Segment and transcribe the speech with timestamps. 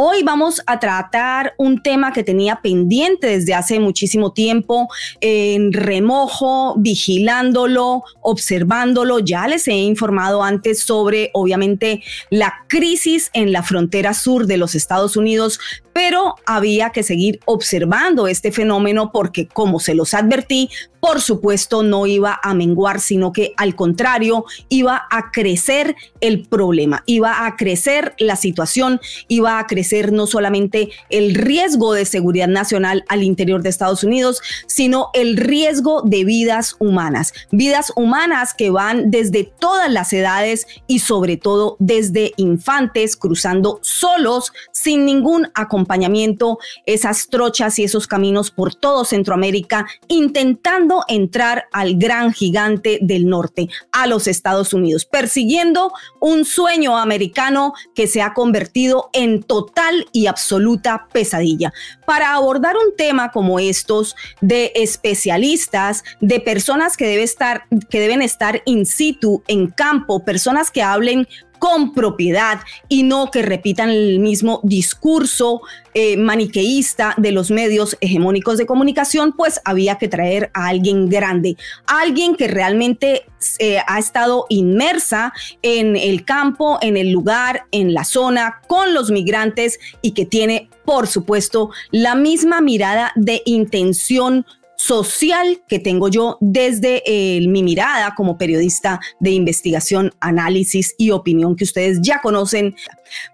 [0.00, 4.86] Hoy vamos a tratar un tema que tenía pendiente desde hace muchísimo tiempo,
[5.20, 9.18] en remojo, vigilándolo, observándolo.
[9.18, 14.76] Ya les he informado antes sobre, obviamente, la crisis en la frontera sur de los
[14.76, 15.58] Estados Unidos,
[15.92, 20.70] pero había que seguir observando este fenómeno porque, como se los advertí,
[21.00, 27.02] por supuesto no iba a menguar, sino que al contrario iba a crecer el problema,
[27.06, 33.04] iba a crecer la situación, iba a crecer no solamente el riesgo de seguridad nacional
[33.08, 39.10] al interior de Estados Unidos, sino el riesgo de vidas humanas, vidas humanas que van
[39.10, 47.28] desde todas las edades y sobre todo desde infantes cruzando solos sin ningún acompañamiento esas
[47.28, 54.06] trochas y esos caminos por todo Centroamérica intentando entrar al gran gigante del norte, a
[54.06, 61.08] los Estados Unidos, persiguiendo un sueño americano que se ha convertido en total y absoluta
[61.12, 61.72] pesadilla.
[62.06, 68.22] Para abordar un tema como estos de especialistas, de personas que, debe estar, que deben
[68.22, 71.26] estar in situ, en campo, personas que hablen
[71.58, 75.62] con propiedad y no que repitan el mismo discurso
[75.94, 81.56] eh, maniqueísta de los medios hegemónicos de comunicación, pues había que traer a alguien grande,
[81.86, 83.26] alguien que realmente
[83.58, 85.32] eh, ha estado inmersa
[85.62, 90.68] en el campo, en el lugar, en la zona, con los migrantes y que tiene,
[90.84, 94.46] por supuesto, la misma mirada de intención
[94.78, 101.56] social que tengo yo desde eh, mi mirada como periodista de investigación, análisis y opinión
[101.56, 102.74] que ustedes ya conocen.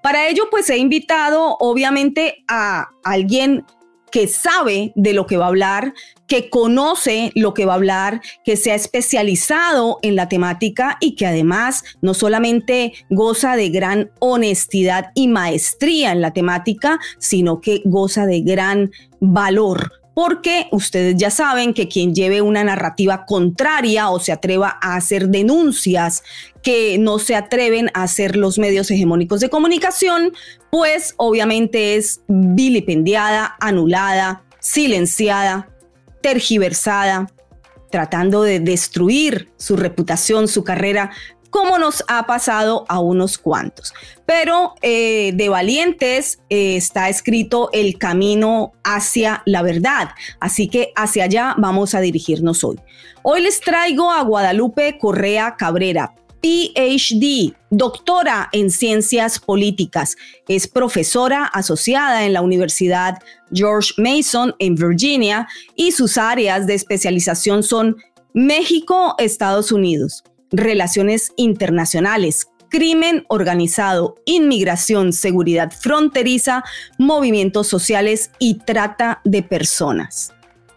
[0.02, 3.64] Para ello, pues he invitado obviamente a alguien
[4.10, 5.92] que sabe de lo que va a hablar,
[6.28, 11.16] que conoce lo que va a hablar, que se ha especializado en la temática y
[11.16, 17.82] que además no solamente goza de gran honestidad y maestría en la temática, sino que
[17.84, 24.20] goza de gran valor porque ustedes ya saben que quien lleve una narrativa contraria o
[24.20, 26.22] se atreva a hacer denuncias
[26.62, 30.32] que no se atreven a hacer los medios hegemónicos de comunicación,
[30.70, 35.68] pues obviamente es vilipendiada, anulada, silenciada,
[36.22, 37.30] tergiversada,
[37.90, 41.10] tratando de destruir su reputación, su carrera
[41.54, 43.94] como nos ha pasado a unos cuantos.
[44.26, 50.08] Pero eh, de valientes eh, está escrito el camino hacia la verdad,
[50.40, 52.80] así que hacia allá vamos a dirigirnos hoy.
[53.22, 60.16] Hoy les traigo a Guadalupe Correa Cabrera, PhD, doctora en ciencias políticas.
[60.48, 63.18] Es profesora asociada en la Universidad
[63.52, 67.96] George Mason en Virginia y sus áreas de especialización son
[68.32, 70.24] México, Estados Unidos
[70.56, 76.64] relaciones internacionales, crimen organizado, inmigración, seguridad fronteriza,
[76.98, 80.32] movimientos sociales y trata de personas.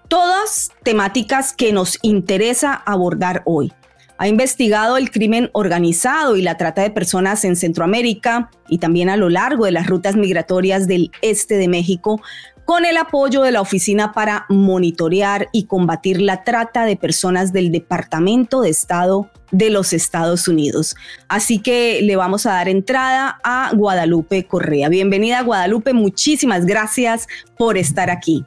[0.08, 3.74] Todas temáticas que nos interesa abordar hoy.
[4.20, 9.18] Ha investigado el crimen organizado y la trata de personas en Centroamérica y también a
[9.18, 12.22] lo largo de las rutas migratorias del este de México,
[12.68, 17.72] con el apoyo de la Oficina para Monitorear y Combatir la Trata de Personas del
[17.72, 20.98] Departamento de Estado de los Estados Unidos.
[21.30, 24.90] Así que le vamos a dar entrada a Guadalupe Correa.
[24.90, 28.46] Bienvenida Guadalupe, muchísimas gracias por estar aquí.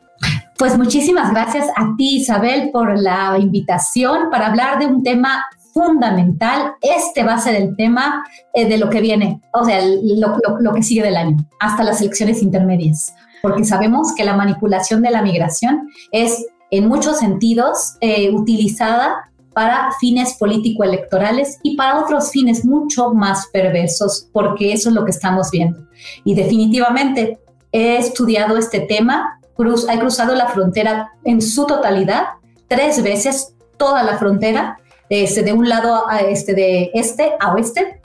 [0.58, 6.74] Pues muchísimas gracias a ti Isabel por la invitación para hablar de un tema fundamental.
[6.82, 10.82] Este va a ser el tema eh, de lo que viene, o sea, lo que
[10.82, 15.88] sigue del año, hasta las elecciones intermedias porque sabemos que la manipulación de la migración
[16.12, 23.48] es en muchos sentidos eh, utilizada para fines político-electorales y para otros fines mucho más
[23.52, 25.80] perversos, porque eso es lo que estamos viendo.
[26.24, 27.38] Y definitivamente
[27.72, 32.26] he estudiado este tema, cruz, he cruzado la frontera en su totalidad,
[32.68, 34.78] tres veces toda la frontera,
[35.08, 37.99] este, de un lado a este, de este a oeste,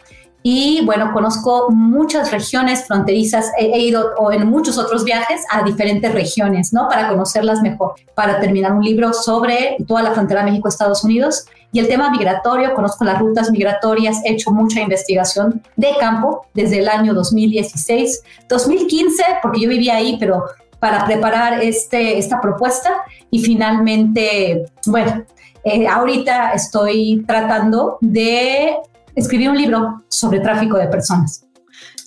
[0.47, 6.13] y bueno, conozco muchas regiones fronterizas, he, ido o en muchos otros viajes a diferentes
[6.13, 6.87] regiones, ¿no?
[6.87, 11.87] Para conocerlas mejor, para terminar un libro sobre toda la frontera México-Estados Unidos y el
[11.87, 17.15] tema migratorio, conozco las rutas migratorias, he hecho mucha investigación de campo desde el año
[17.15, 20.45] 2016, 2015, porque yo vivía ahí, pero
[20.77, 22.91] para preparar este, esta propuesta
[23.31, 25.25] y finalmente, bueno,
[25.63, 28.75] eh, ahorita estoy tratando de
[29.15, 31.45] escribir un libro sobre tráfico de personas.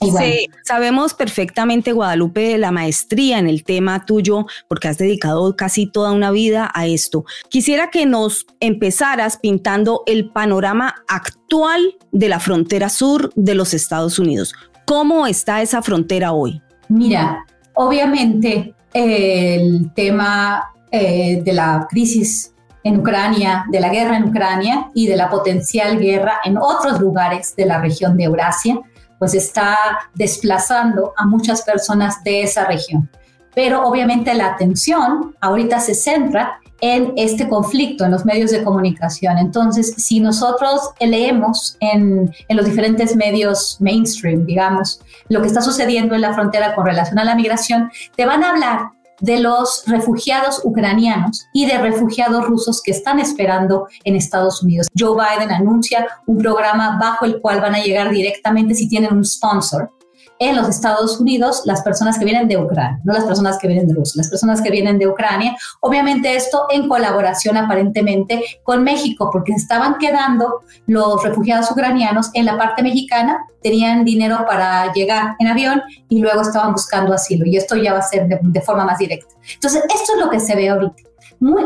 [0.01, 6.13] Sí, sabemos perfectamente, Guadalupe, la maestría en el tema tuyo, porque has dedicado casi toda
[6.13, 7.25] una vida a esto.
[7.49, 14.21] Quisiera que nos empezaras pintando el panorama actual de la frontera sur de los Estados
[14.21, 14.55] Unidos.
[14.85, 16.63] ¿Cómo está esa frontera hoy?
[16.89, 17.45] Mira,
[17.75, 22.55] obviamente el tema eh, de la crisis
[22.85, 27.55] en Ucrania, de la guerra en Ucrania y de la potencial guerra en otros lugares
[27.57, 28.79] de la región de Eurasia,
[29.19, 29.77] pues está
[30.15, 33.11] desplazando a muchas personas de esa región.
[33.55, 39.37] Pero obviamente la atención ahorita se centra en este conflicto en los medios de comunicación.
[39.39, 46.15] Entonces, si nosotros leemos en, en, los diferentes medios mainstream, digamos, lo que está sucediendo
[46.15, 48.91] en la frontera con relación a la migración, te van a hablar
[49.21, 54.87] de los refugiados ucranianos y de refugiados rusos que están esperando en Estados Unidos.
[54.97, 59.25] Joe Biden anuncia un programa bajo el cual van a llegar directamente si tienen un
[59.25, 59.93] sponsor
[60.39, 63.89] en los Estados Unidos las personas que vienen de Ucrania, no las personas que vienen
[63.89, 65.57] de Rusia, las personas que vienen de Ucrania.
[65.81, 72.57] Obviamente esto en colaboración aparentemente con México, porque estaban quedando los refugiados ucranianos en la
[72.57, 77.45] parte mexicana, tenían dinero para llegar en avión y luego estaban buscando asilo.
[77.47, 79.35] Y esto ya va a ser de, forma más directa.
[79.55, 81.03] Entonces, esto es lo que se ve ahorita.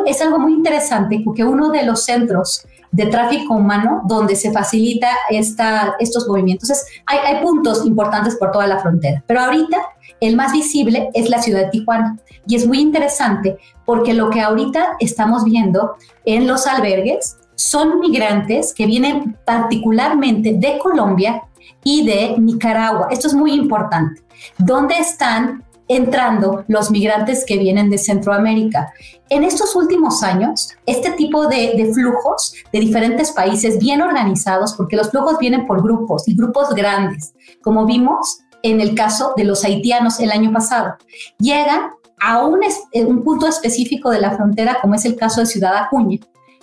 [0.07, 5.09] es algo muy interesante porque uno de los centros de tráfico humano donde se facilita
[5.31, 6.71] esta, estos movimientos.
[6.71, 9.79] Entonces, hay, hay puntos importantes por toda la frontera, pero ahorita
[10.21, 12.19] el más visible es la ciudad de Tijuana.
[12.47, 18.75] Y es muy interesante porque lo que ahorita estamos viendo en los albergues son migrantes
[18.75, 21.43] que vienen particularmente de Colombia
[21.85, 23.09] y de Nicaragua.
[23.11, 24.23] Esto es muy importante.
[24.59, 28.93] ¿Dónde están entrando los migrantes que vienen de Centroamérica.
[29.29, 35.11] En estos últimos años, este tipo de, flujos de diferentes países bien organizados, porque los
[35.11, 40.21] flujos vienen por grupos y grupos grandes, como vimos en el caso de los haitianos
[40.21, 40.95] el año pasado,
[41.39, 41.91] llegan
[42.21, 42.61] a un,
[42.95, 46.19] un punto específico de la frontera, como es el caso de Ciudad Acuña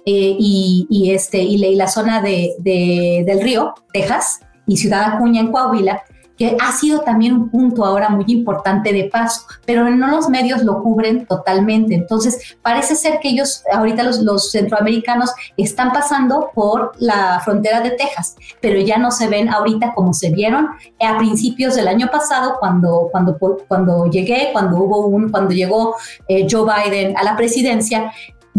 [0.05, 6.03] eh, y, este, y, la zona de, del río, Texas, y Ciudad Acuña en Coahuila,
[6.39, 10.63] que ha sido también un punto ahora muy importante de paso, pero no los medios
[10.63, 11.93] lo cubren totalmente.
[11.93, 18.37] Entonces, parece ser que ellos, ahorita los, centroamericanos, están pasando por la frontera de Texas,
[18.61, 20.69] pero ya no se ven ahorita como se vieron
[21.01, 23.37] a principios del año pasado cuando, cuando,
[23.67, 25.97] cuando llegué, cuando hubo un, cuando llegó
[26.29, 28.13] eh, Joe Biden a la presidencia,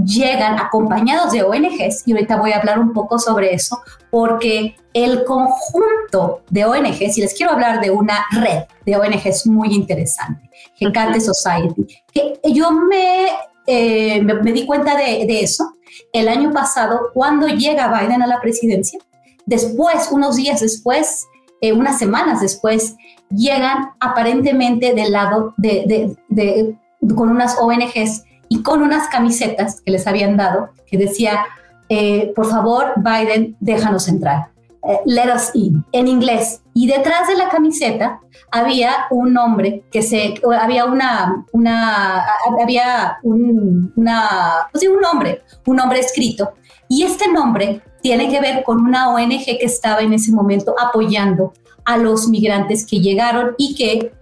[0.05, 3.81] llegan acompañados de ONGs, y ahorita voy a hablar un poco sobre eso,
[4.11, 9.75] porque el conjunto de ONGs, y les quiero hablar de una red de ONGs muy
[9.75, 13.26] interesante, Hecate Society, que yo me,
[13.67, 15.73] eh, me, di cuenta de, de, eso
[16.12, 18.99] el año pasado cuando llega Biden a la presidencia.
[19.47, 21.26] Después, unos días después,
[21.61, 22.97] eh, unas semanas después,
[23.31, 26.76] llegan aparentemente del lado de, de, de
[27.14, 31.47] con unas ONGs y con unas camisetas que les habían dado que decía,
[31.88, 34.49] eh, por favor, Biden, déjanos entrar.
[34.82, 36.61] Eh, let us in, en inglés.
[36.75, 38.20] Y detrás de la camiseta
[38.50, 42.25] había un nombre que se, había una, una
[42.61, 46.52] había un, una, pues un nombre, un nombre escrito.
[46.88, 51.52] Y este nombre tiene que ver con una ONG que estaba en ese momento apoyando
[51.85, 54.12] a los migrantes que llegaron y que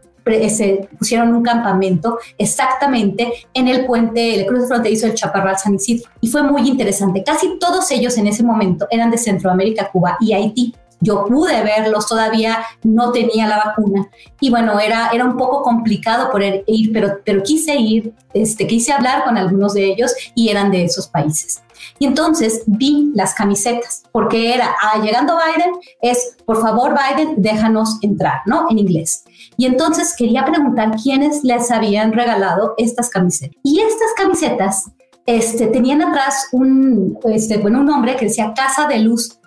[0.51, 6.11] se pusieron un campamento exactamente en el puente, el cruce fronterizo del Chaparral San Isidro.
[6.21, 7.23] Y fue muy interesante.
[7.25, 10.75] Casi todos ellos en ese momento eran de Centroamérica, Cuba y Haití.
[11.01, 14.09] Yo pude verlos, todavía no tenía la vacuna.
[14.41, 18.93] Y bueno, era, era un poco complicado poder ir, pero, pero quise ir, este, quise
[18.93, 21.63] hablar con algunos de ellos y eran de esos países.
[21.99, 27.99] Y entonces vi las camisetas, porque era, ah, llegando Biden, es, por favor, Biden, déjanos
[28.03, 28.67] entrar, ¿no?
[28.71, 29.25] En inglés.
[29.57, 33.57] Y entonces quería preguntar quiénes les habían regalado estas camisetas.
[33.63, 34.91] Y estas camisetas
[35.27, 39.39] este, tenían atrás un, este, bueno, un nombre que decía Casa de Luz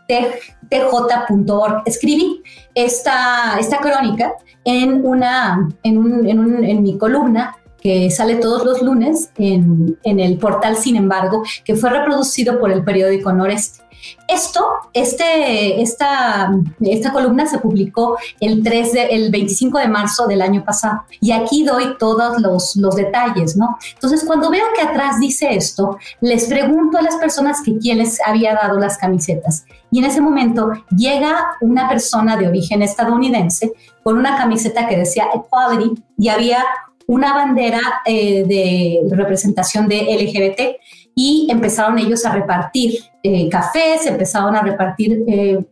[0.70, 1.84] tj.org.
[1.86, 2.42] Escribí
[2.76, 4.34] esta, esta crónica
[4.64, 9.98] en, una, en, un, en, un, en mi columna que sale todos los lunes en,
[10.04, 13.84] en, el portal Sin embargo, que fue reproducido por el periódico Noreste.
[14.28, 20.42] Esto, este, esta, esta columna se publicó el, 3 de, el 25 de marzo del
[20.42, 23.78] año pasado y aquí doy todos los, los detalles, ¿no?
[23.94, 28.20] Entonces, cuando veo que atrás dice esto, les pregunto a las personas que quién les
[28.26, 33.74] había dado las camisetas y en ese momento llega una persona de origen estadounidense
[34.04, 36.64] con una camiseta que decía Equality y había
[37.08, 40.62] una bandera eh, de representación de LGBT
[41.16, 45.64] y empezaron ellos a repartir eh, cafés, empezaron a repartir eh,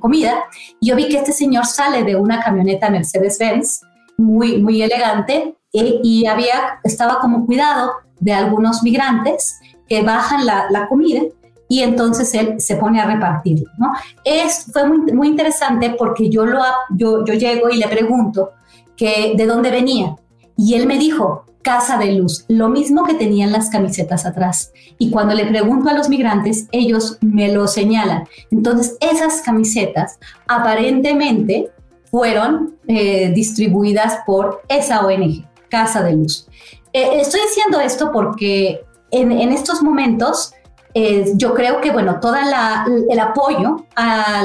[0.00, 0.44] comida.
[0.80, 3.82] Y yo vi que este señor sale de una camioneta Mercedes-Benz
[4.16, 10.88] muy, muy elegante y había, estaba como cuidado de algunos migrantes que bajan la, la
[10.88, 11.20] comida
[11.68, 13.64] y entonces él se pone a repartir.
[13.76, 13.92] ¿no?
[14.24, 16.60] Es, fue muy, muy interesante porque yo, lo,
[16.96, 18.52] yo, yo llego y le pregunto
[18.96, 20.16] que, de dónde venía.
[20.58, 24.72] Y él me dijo, Casa de Luz, lo mismo que tenían las camisetas atrás.
[24.98, 28.24] Y cuando le pregunto a los migrantes, ellos me lo señalan.
[28.50, 31.70] Entonces, esas camisetas aparentemente
[32.10, 36.48] fueron eh, distribuidas por esa ONG, Casa de Luz.
[36.92, 38.80] Eh, estoy diciendo esto porque
[39.12, 40.54] en, estos momentos
[40.94, 44.42] eh, yo creo que, bueno, todo el apoyo a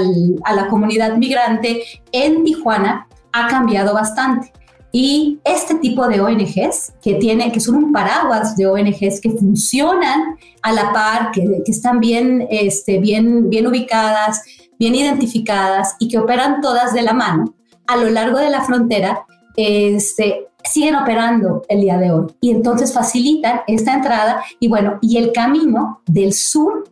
[0.55, 4.53] la comunidad migrante en Tijuana ha cambiado bastante.
[4.95, 10.37] Y este tipo de ONGs, que, tiene, que son un paraguas de ONGs que funcionan
[10.61, 14.43] a la par, que, están bien, este, bien, bien ubicadas,
[14.77, 17.55] bien identificadas y que operan todas de la mano
[17.87, 19.25] a lo largo de la frontera,
[19.57, 22.27] este, siguen operando el día de hoy.
[22.39, 26.83] Y entonces facilitan esta entrada y bueno, y el camino del sur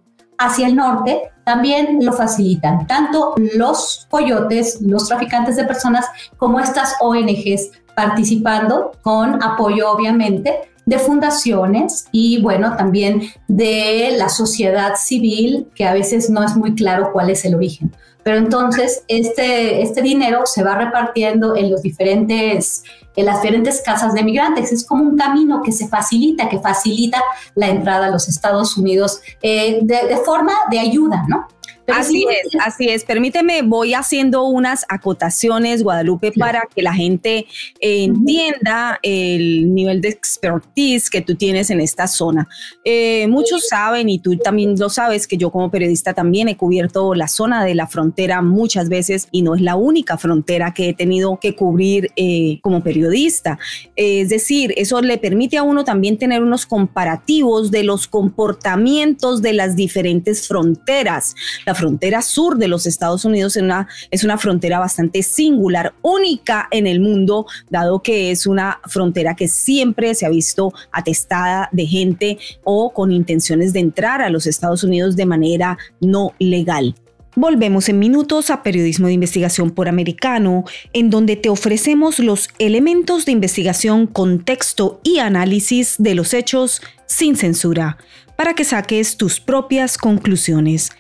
[0.42, 6.06] hacia el norte también lo facilitan, tanto los coyotes, los traficantes de personas,
[6.38, 14.96] como estas ONGs participando con apoyo obviamente de fundaciones y bueno, también de la sociedad
[14.96, 17.92] civil, que a veces no es muy claro cuál es el origen.
[18.24, 22.84] Pero entonces este, este dinero se va repartiendo en los diferentes
[23.16, 24.72] en las diferentes casas de migrantes.
[24.72, 27.22] Es como un camino que se facilita, que facilita
[27.56, 31.48] la entrada a los Estados Unidos eh, de, de, forma de ayuda, ¿no?
[31.94, 33.04] Así es, así es.
[33.04, 37.46] Permíteme, voy haciendo unas acotaciones, Guadalupe, para que la gente
[37.80, 42.48] entienda el nivel de expertise que tú tienes en esta zona.
[42.84, 47.16] Eh, muchos saben, y tú también lo sabes, que yo como periodista también he cubierto
[47.16, 50.94] la zona de la frontera muchas veces y no es la única frontera que he
[50.94, 53.60] tenido que cubrir eh, como periodista.
[53.96, 59.54] es decir, eso le permite a uno también tener unos comparativos de los comportamientos de
[59.54, 61.36] las diferentes fronteras.
[61.66, 66.68] La frontera sur de los Estados Unidos es una, es una frontera bastante singular, única
[66.70, 71.88] en el mundo, dado que es una frontera que siempre se ha visto atestada de
[71.88, 76.94] gente o con intenciones de entrar a los Estados Unidos de manera no legal.
[77.36, 83.26] Volvemos en minutos a Periodismo de Investigación por Americano, en donde te ofrecemos los elementos
[83.26, 87.98] de investigación, contexto y análisis de los hechos sin censura,
[88.36, 90.92] para que saques tus propias conclusiones.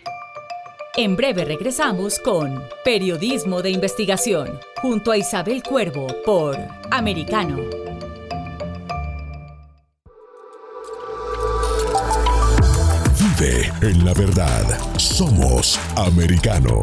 [0.97, 6.57] En breve regresamos con Periodismo de Investigación, junto a Isabel Cuervo por
[6.91, 7.59] Americano.
[13.17, 14.65] Vive en la verdad.
[14.97, 16.81] Somos Americano.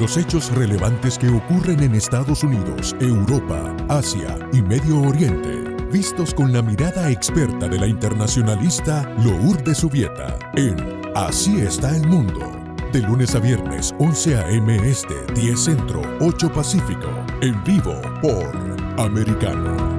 [0.00, 6.52] Los hechos relevantes que ocurren en Estados Unidos, Europa, Asia y Medio Oriente vistos con
[6.52, 10.76] la mirada experta de la internacionalista Lourdes Subieta en
[11.14, 12.52] Así está el mundo.
[12.92, 14.76] De lunes a viernes, 11 a.m.
[14.88, 17.08] Este, 10 Centro, 8 Pacífico.
[17.40, 18.54] En vivo por
[18.98, 19.96] Americano.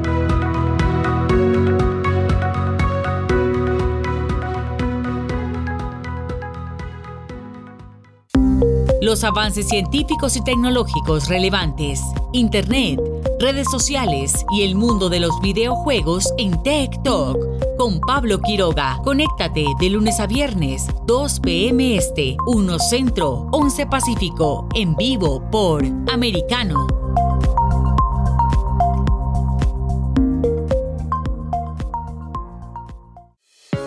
[9.01, 12.01] Los avances científicos y tecnológicos relevantes,
[12.33, 12.99] Internet,
[13.39, 17.37] redes sociales y el mundo de los videojuegos en Tech Talk
[17.77, 18.99] con Pablo Quiroga.
[19.03, 21.95] Conéctate de lunes a viernes, 2 p.m.
[21.95, 26.87] Este, 1 Centro, 11 Pacífico, en vivo por Americano.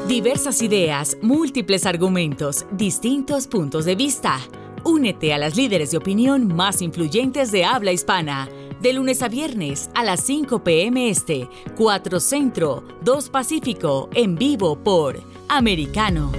[0.07, 4.39] Diversas ideas, múltiples argumentos, distintos puntos de vista.
[4.85, 8.49] Únete a las líderes de opinión más influyentes de habla hispana
[8.81, 11.09] de lunes a viernes a las 5 p.m.
[11.09, 16.33] Este, 4 Centro, 2 Pacífico, en vivo por Americano.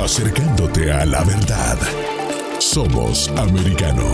[0.00, 1.78] Acercándote a la verdad.
[2.58, 4.04] Somos Americano.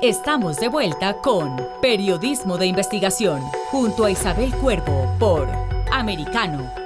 [0.00, 3.40] Estamos de vuelta con Periodismo de Investigación
[3.70, 5.48] junto a Isabel Cuervo por
[5.92, 6.81] Americano.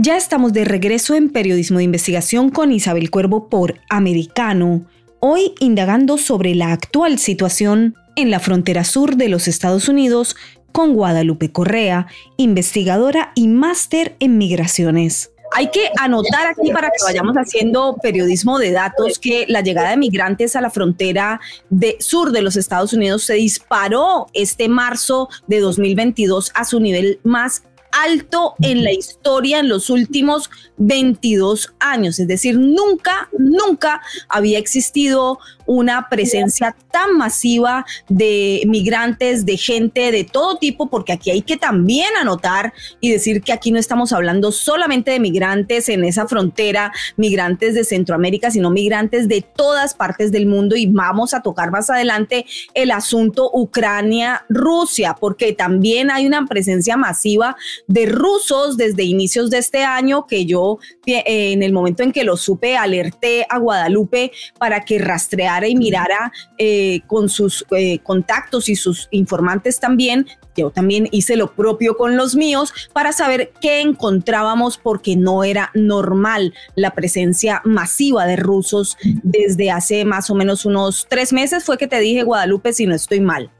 [0.00, 4.86] Ya estamos de regreso en Periodismo de Investigación con Isabel Cuervo por Americano,
[5.18, 10.36] hoy indagando sobre la actual situación en la frontera sur de los Estados Unidos
[10.70, 15.32] con Guadalupe Correa, investigadora y máster en migraciones.
[15.52, 19.96] Hay que anotar aquí para que vayamos haciendo periodismo de datos que la llegada de
[19.96, 21.40] migrantes a la frontera
[21.70, 27.18] de sur de los Estados Unidos se disparó este marzo de 2022 a su nivel
[27.24, 27.64] más
[28.02, 32.18] alto en la historia en los últimos 22 años.
[32.18, 40.24] Es decir, nunca, nunca había existido una presencia tan masiva de migrantes, de gente de
[40.24, 44.50] todo tipo, porque aquí hay que también anotar y decir que aquí no estamos hablando
[44.50, 50.46] solamente de migrantes en esa frontera, migrantes de Centroamérica, sino migrantes de todas partes del
[50.46, 56.96] mundo y vamos a tocar más adelante el asunto Ucrania-Rusia, porque también hay una presencia
[56.96, 57.56] masiva
[57.88, 62.22] de rusos desde inicios de este año que yo eh, en el momento en que
[62.22, 68.68] lo supe alerté a Guadalupe para que rastreara y mirara eh, con sus eh, contactos
[68.68, 70.26] y sus informantes también.
[70.56, 75.70] Yo también hice lo propio con los míos para saber qué encontrábamos porque no era
[75.74, 81.64] normal la presencia masiva de rusos desde hace más o menos unos tres meses.
[81.64, 83.50] Fue que te dije, Guadalupe, si no estoy mal.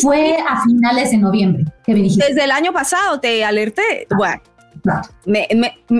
[0.00, 2.26] Fue a finales de noviembre que me dijiste.
[2.28, 4.06] Desde el año pasado te alerté.
[4.16, 4.40] Bueno,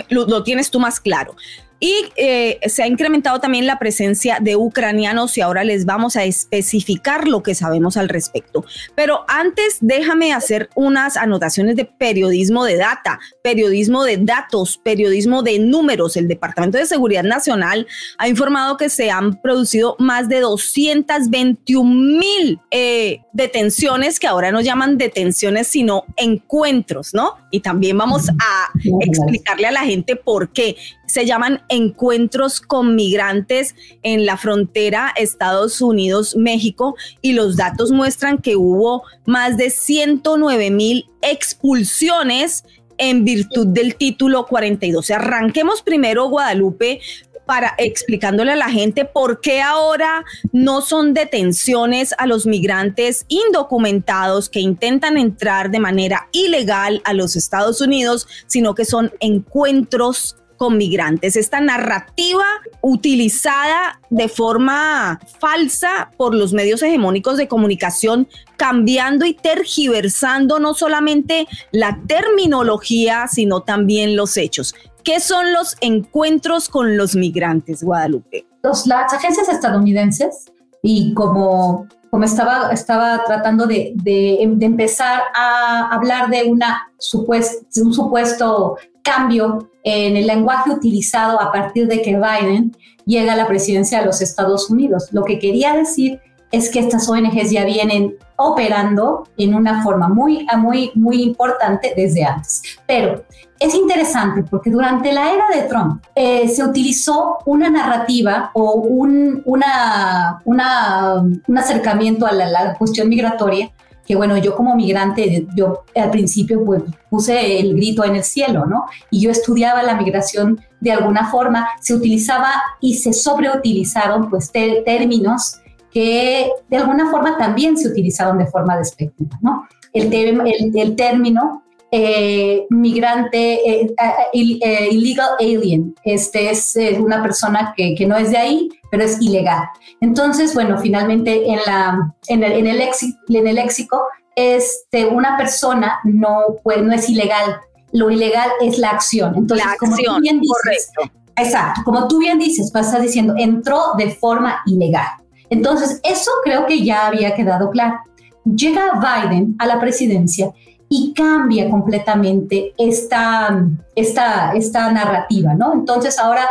[0.09, 1.35] lo, tienes tú más claro.
[1.78, 6.25] Y eh, se ha incrementado también la presencia de ucranianos y ahora les vamos a
[6.25, 8.64] especificar lo que sabemos al respecto.
[8.95, 15.59] Pero antes déjame hacer unas anotaciones de periodismo de data, periodismo de datos, periodismo de
[15.59, 16.16] números.
[16.16, 17.87] El Departamento de Seguridad Nacional
[18.18, 24.61] ha informado que se han producido más de 221 mil eh, detenciones, que ahora no
[24.61, 27.35] llaman detenciones, sino encuentros, ¿no?
[27.50, 33.75] Y también vamos a explicarle a la gente por qué se llaman encuentros con migrantes
[34.02, 41.06] en la frontera Estados Unidos-México y los datos muestran que hubo más de 109 mil
[41.23, 42.64] expulsiones
[42.99, 45.11] en virtud del título 42.
[45.11, 47.00] Arranquemos primero, Guadalupe,
[47.46, 54.50] para explicándole a la gente por qué ahora no son detenciones a los migrantes indocumentados
[54.50, 60.77] que intentan entrar de manera ilegal a los Estados Unidos, sino que son encuentros con
[60.77, 61.37] migrantes.
[61.37, 62.45] Esta narrativa
[62.81, 71.47] utilizada de forma falsa por los medios hegemónicos de comunicación, cambiando y tergiversando no solamente
[71.73, 74.75] la terminología, sino también los hechos.
[75.05, 78.47] ¿Qué son los encuentros con los migrantes, Guadalupe?
[78.87, 86.31] las agencias estadounidenses y como, como estaba, estaba tratando de, de, de empezar a hablar
[86.31, 92.77] de una supuesto, un supuesto cambio en el lenguaje utilizado a partir de que Biden
[93.05, 95.09] llega a la presidencia de los Estados Unidos.
[95.12, 100.47] Lo que quería decir es que estas ONGs ya vienen operando en una forma muy,
[100.57, 102.62] muy, muy importante desde antes.
[102.87, 103.25] Pero
[103.59, 109.42] es interesante porque durante la era de Trump eh, se utilizó una narrativa o un,
[109.45, 113.71] una, una, un acercamiento a la cuestión migratoria
[114.07, 118.66] que bueno, yo como migrante, yo al principio pues puse el grito en el cielo,
[118.66, 118.87] ¿no?
[119.11, 125.61] Y yo estudiaba la migración de alguna forma, se utilizaba y se sobreutilizaron pues términos
[125.90, 129.66] que de alguna forma también se utilizaron de forma despectiva, ¿no?
[129.92, 133.95] El, el, el término eh, migrante, eh,
[134.35, 135.95] eh, illegal alien.
[136.05, 139.64] Este es una persona que, que, no es de ahí, pero es ilegal.
[140.01, 144.03] Entonces, bueno, finalmente en, la, en, el, en, el, léxico, en el léxico,
[144.35, 147.61] este, una persona no, pues, no es ilegal.
[147.92, 149.35] Lo ilegal es la acción.
[149.37, 151.16] Entonces, la acción, como tú bien dices, correcto.
[151.38, 155.07] Exacto, como tú bien dices, pues estás diciendo, entró de forma ilegal.
[155.51, 157.99] Entonces, eso creo que ya había quedado claro.
[158.44, 160.53] Llega Biden a la presidencia
[160.88, 165.75] y cambia completamente esta, esta, esta narrativa, ¿no?
[165.75, 166.46] Entonces ahora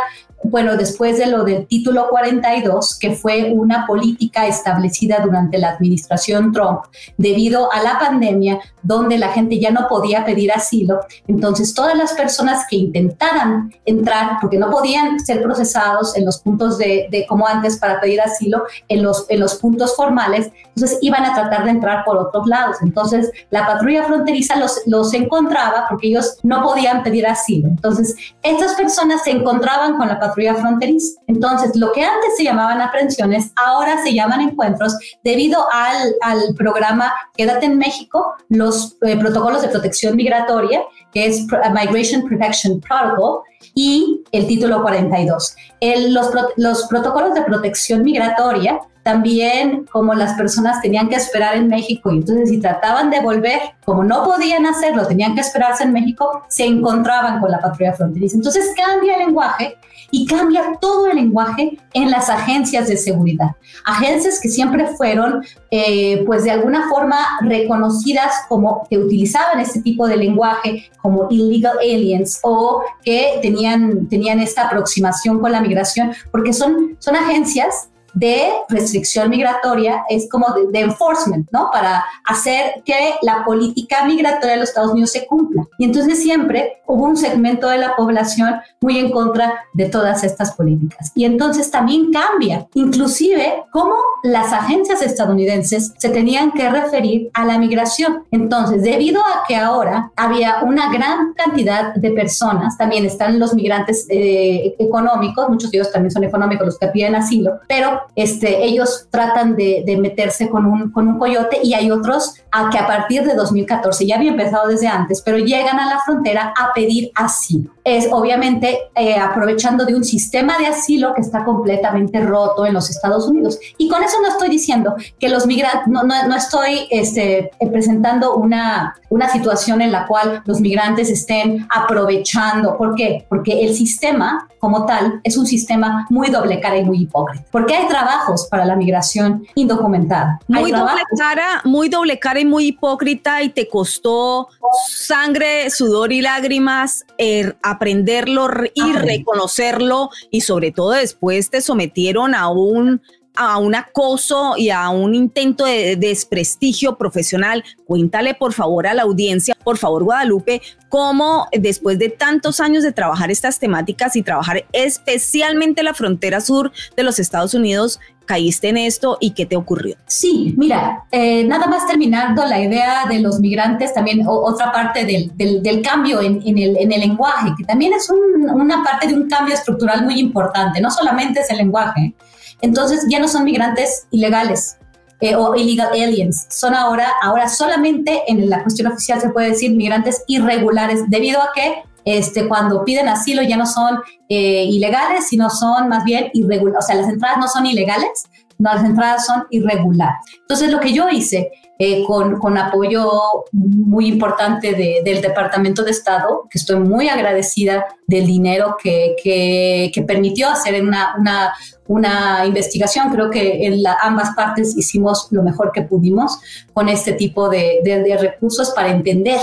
[0.50, 6.52] bueno, después de lo del título 42, que fue una política establecida durante la administración
[6.52, 6.80] Trump
[7.16, 11.00] debido a la pandemia, donde la gente ya no podía pedir asilo.
[11.26, 16.78] Entonces, todas las personas que intentaran entrar, porque no podían ser procesados en los puntos
[16.78, 21.34] de, como antes para pedir asilo, en los, en los puntos formales, entonces iban a
[21.34, 22.76] tratar de entrar por otros lados.
[22.82, 27.68] Entonces, la patrulla fronteriza los, los encontraba porque ellos no podían pedir asilo.
[27.68, 31.18] Entonces, estas personas se encontraban con la patrulla fronteriza.
[31.28, 37.10] Entonces, lo que antes se llamaban aprehensiones, ahora se llaman encuentros debido al, al programa
[37.34, 43.40] Quédate en México, los eh, protocolos de protección migratoria, que es Migration Protection Protocol,
[43.74, 45.56] y el título 42.
[45.80, 51.68] El, los, los protocolos de protección migratoria también como las personas tenían que esperar en
[51.68, 55.92] México y entonces si trataban de volver, como no podían hacerlo, tenían que esperarse en
[55.92, 58.34] México, se encontraban con la patrulla fronteriza.
[58.34, 59.76] Entonces cambia el lenguaje
[60.10, 63.50] y cambia todo el lenguaje en las agencias de seguridad.
[63.84, 70.08] Agencias que siempre fueron, eh, pues de alguna forma reconocidas como que utilizaban este tipo
[70.08, 76.52] de lenguaje como illegal aliens o que tenían, tenían esta aproximación con la migración, porque
[76.52, 81.68] son, son agencias de restricción migratoria, es como de, enforcement, ¿no?
[81.70, 85.66] Para hacer que la política migratoria de los Estados Unidos se cumpla.
[85.78, 90.52] Y entonces siempre hubo un segmento de la población muy en contra de todas estas
[90.52, 91.12] políticas.
[91.14, 97.58] Y entonces también cambia, inclusive, cómo las agencias estadounidenses se tenían que referir a la
[97.58, 98.24] migración.
[98.30, 104.06] Entonces, debido a que ahora había una gran cantidad de personas, también están los migrantes
[104.08, 109.08] eh, económicos, muchos de ellos también son económicos los que piden asilo, pero este, ellos
[109.10, 113.24] tratan de, meterse con un, con un coyote y hay otros a que a partir
[113.24, 117.75] de 2014, ya había empezado desde antes, pero llegan a la frontera a pedir asilo.
[117.88, 122.90] Es obviamente eh, aprovechando de un sistema de asilo que está completamente roto en los
[122.90, 123.60] Estados Unidos.
[123.78, 128.34] Y con eso no estoy diciendo que los migrantes, no, no, no, estoy este, presentando
[128.34, 132.76] una, una situación en la cual los migrantes estén aprovechando.
[132.76, 133.24] ¿Por qué?
[133.28, 137.44] Porque el sistema como tal es un sistema muy doble cara y muy hipócrita.
[137.52, 140.40] Porque hay trabajos para la migración indocumentada.
[140.48, 144.48] Muy doble cara, muy doble cara y muy hipócrita y te costó
[144.88, 152.48] sangre, sudor y lágrimas er, aprenderlo y reconocerlo y sobre todo después te sometieron a
[152.48, 153.00] un
[153.36, 157.64] a un acoso y a un intento de desprestigio profesional.
[157.86, 162.92] Cuéntale por favor a la audiencia, por favor Guadalupe, cómo después de tantos años de
[162.92, 168.76] trabajar estas temáticas y trabajar especialmente la frontera sur de los Estados Unidos, caíste en
[168.76, 169.96] esto y qué te ocurrió?
[170.06, 175.32] Sí, mira, eh, nada más terminando la idea de los migrantes, también otra parte del,
[175.36, 179.28] del, cambio en, en, el, en, el, lenguaje, que también es una parte de un
[179.28, 182.14] cambio estructural muy importante, no solamente es el lenguaje,
[182.60, 184.78] entonces ya no son migrantes ilegales
[185.20, 189.72] eh, o illegal aliens, son ahora, ahora solamente en la cuestión oficial se puede decir
[189.72, 195.50] migrantes irregulares, debido a que este, cuando piden asilo ya no son eh, ilegales, sino
[195.50, 198.24] son más bien irregulares, o sea, las entradas no son ilegales,
[198.58, 200.16] no, las entradas son irregulares.
[200.40, 203.10] Entonces, lo que yo hice eh, con, con, apoyo
[203.52, 204.72] muy importante
[205.04, 210.82] del Departamento de Estado, que estoy muy agradecida del dinero que, que, que permitió hacer
[210.82, 211.52] una, una,
[211.86, 213.10] una, investigación.
[213.10, 216.38] Creo que en la, ambas partes hicimos lo mejor que pudimos
[216.72, 219.40] con este tipo de, de, de recursos para entender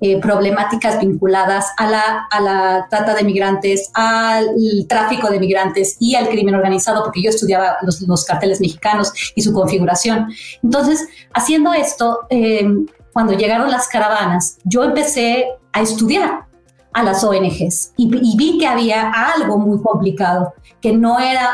[0.00, 4.46] eh, problemáticas vinculadas a la, a la trata de migrantes, al
[4.88, 9.42] tráfico de migrantes y al crimen organizado, porque yo estudiaba los, los carteles mexicanos y
[9.42, 10.28] su configuración.
[10.62, 12.64] Entonces, haciendo esto, eh,
[13.12, 16.46] cuando llegaron las caravanas, yo empecé a estudiar
[16.92, 21.50] a las ONGs y, y vi que había algo muy complicado, que no era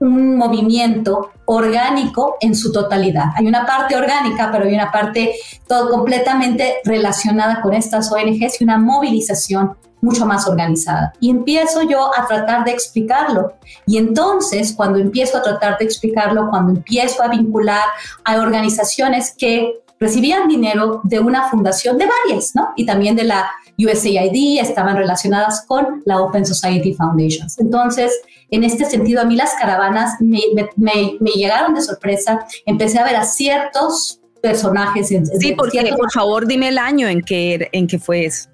[0.00, 3.26] un movimiento orgánico en su totalidad.
[3.36, 5.34] Hay una parte orgánica, pero hay una parte
[5.68, 11.12] todo completamente relacionada con estas ONGs y una movilización mucho más organizada.
[11.20, 13.52] Y empiezo yo a tratar de explicarlo.
[13.86, 17.84] Y entonces, cuando empiezo a tratar de explicarlo, cuando empiezo a vincular
[18.24, 22.70] a organizaciones que recibían dinero de una fundación, de varias, ¿no?
[22.74, 23.50] Y también de la
[23.86, 27.58] USAID, estaban relacionadas con la Open Society Foundations.
[27.58, 28.12] Entonces,
[28.50, 30.40] en este sentido, a mí las caravanas me,
[31.34, 32.40] llegaron de sorpresa.
[32.66, 35.08] Empecé a ver a ciertos personajes.
[35.08, 38.48] Sí, porque por favor dime el año en que, en que fue eso.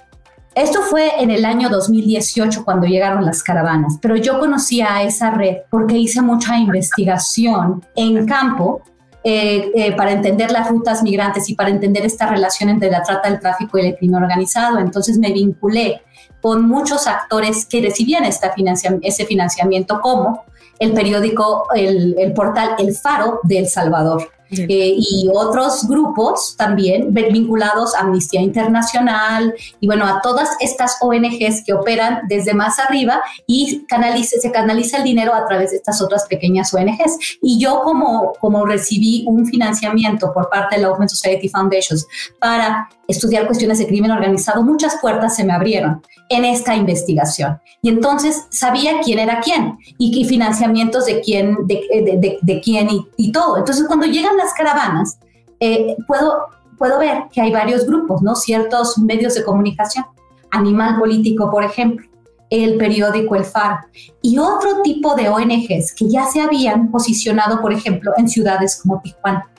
[0.57, 5.31] Esto fue en el año 2018 cuando llegaron las caravanas, pero yo conocía a esa
[5.31, 8.81] red porque hice mucha investigación en campo
[9.29, 13.27] eh, eh, para entender las rutas migrantes y para entender esta relación entre la trata,
[13.27, 14.79] el tráfico y el crimen organizado.
[14.79, 16.03] Entonces me vinculé
[16.41, 18.55] con muchos actores que recibían esta
[19.03, 20.45] ese financiamiento, como
[20.79, 24.31] el periódico, el, el portal El Faro de El Salvador.
[24.59, 31.65] Eh, y otros grupos también vinculados a Amnistía Internacional y bueno, a todas estas ONGs
[31.65, 33.85] que operan desde más arriba y
[34.25, 37.39] se canaliza el dinero a través de estas otras pequeñas ONGs.
[37.43, 42.07] Y yo como, como recibí un financiamiento por parte de la Open Society Foundations
[42.39, 47.61] para estudiar cuestiones de crimen organizado, muchas puertas se me abrieron en esta investigación.
[47.83, 53.31] Y entonces sabía quién era quién y, financiamientos de quién, de, de, quién y, y,
[53.31, 53.59] todo.
[53.59, 55.19] Entonces cuando llegan las caravanas,
[55.61, 56.47] eh, puedo,
[56.79, 58.35] puedo ver que hay varios grupos, ¿no?
[58.35, 60.05] Ciertos medios de comunicación.
[60.51, 62.07] Animal Político, por ejemplo,
[62.51, 63.79] el periódico El Faro
[64.23, 69.01] y otro tipo de ONGs que ya se habían posicionado, por ejemplo, en ciudades como
[69.01, 69.51] Tijuana.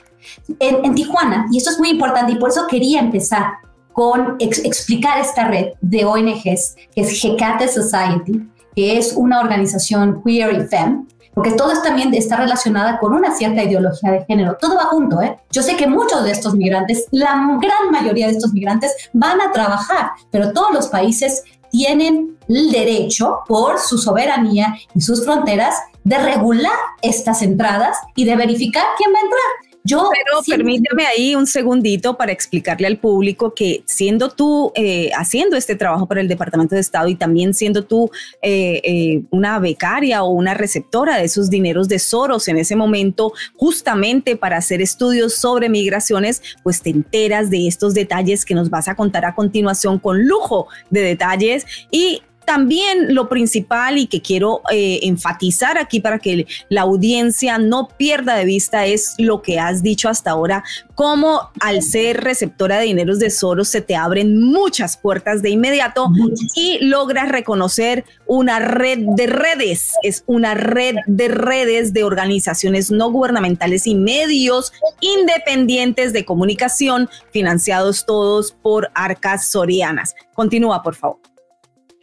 [0.58, 3.52] En, Tijuana, y esto es muy importante y por eso quería empezar
[3.92, 10.54] con explicar esta red de ONGs, que es Hecate Society, que es una organización queer
[10.54, 11.06] y fem,
[11.38, 14.56] porque todo también está relacionada con una cierta ideología de género.
[14.60, 15.38] Todo va junto, ¿eh?
[15.52, 19.52] Yo sé que muchos de estos migrantes, la gran mayoría de estos migrantes van a
[19.52, 26.18] trabajar, pero todos los países tienen el derecho, por su soberanía y sus fronteras, de
[26.18, 26.72] regular
[27.02, 29.67] estas entradas y de verificar quién va a entrar.
[29.88, 35.74] Pero permíteme ahí un segundito para explicarle al público que siendo tú eh, haciendo este
[35.76, 38.10] trabajo para el Departamento de Estado y también siendo tú
[38.42, 43.32] eh, eh, una becaria o una receptora de esos dineros de Soros en ese momento,
[43.56, 48.88] justamente para hacer estudios sobre migraciones, pues te enteras de estos detalles que nos vas
[48.88, 51.66] a contar a continuación con lujo de detalles.
[51.90, 57.88] Y también lo principal y que quiero eh, enfatizar aquí para que la audiencia no
[57.88, 62.86] pierda de vista es lo que has dicho hasta ahora, cómo al ser receptora de
[62.86, 66.08] dineros de Soros se te abren muchas puertas de inmediato
[66.54, 73.12] y logras reconocer una red de redes, es una red de redes de organizaciones no
[73.12, 80.14] gubernamentales y medios independientes de comunicación financiados todos por arcas sorianas.
[80.32, 81.27] Continúa, por favor.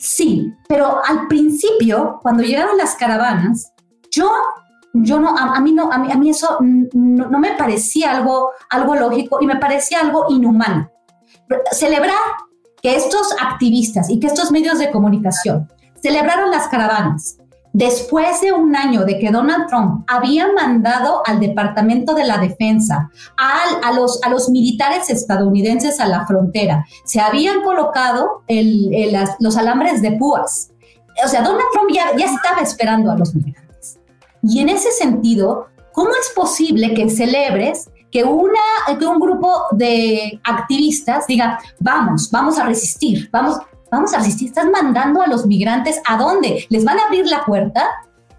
[0.06, 3.74] Sí, pero al principio, cuando llegaron las caravanas,
[4.12, 4.32] yo,
[4.94, 9.48] yo no, a, mí no, a mí, eso no, me parecía algo, algo lógico y
[9.48, 10.92] me parecía algo inhumano.
[11.72, 12.14] Celebrar
[12.84, 15.72] que estos activistas y que estos medios de comunicación
[16.04, 17.40] celebraron las caravanas,
[17.76, 23.12] después de un año de que Donald Trump había mandado al Departamento de la Defensa,
[23.38, 28.44] a, los, militares estadounidenses a la frontera, se habían colocado
[29.40, 30.72] los alambres de púas.
[31.24, 34.00] O sea, Donald Trump ya, estaba esperando a los migrantes.
[34.42, 41.28] Y en ese sentido, ¿cómo es posible que celebres que, que un grupo de activistas
[41.28, 43.58] diga, vamos, vamos a resistir, vamos,
[43.96, 46.66] vamos a resistir, estás mandando a los migrantes a dónde?
[46.70, 47.90] ¿Les van a abrir la puerta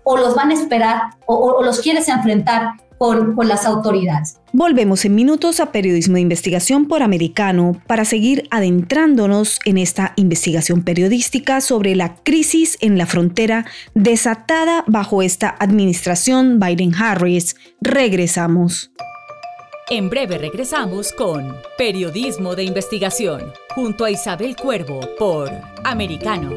[0.08, 4.38] o los van a esperar o, los quieres enfrentar con, las autoridades.
[4.52, 10.82] Volvemos en minutos a Periodismo de Investigación por Americano para seguir adentrándonos en esta investigación
[10.82, 17.56] periodística sobre la crisis en la frontera desatada bajo esta administración Biden-Harris.
[17.80, 18.92] Regresamos.
[19.88, 25.48] En breve regresamos con Periodismo de Investigación, junto a Isabel Cuervo por
[25.84, 26.50] Americano.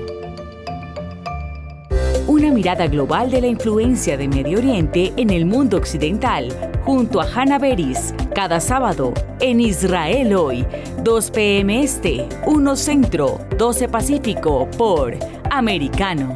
[2.26, 6.50] Una mirada global de la influencia de Medio Oriente en el mundo occidental,
[6.84, 10.66] junto a Hannah Beris, cada sábado en Israel hoy,
[11.04, 11.84] 2 p.m.
[11.84, 15.16] Este, 1 Centro, 12 Pacífico por
[15.52, 16.36] Americano.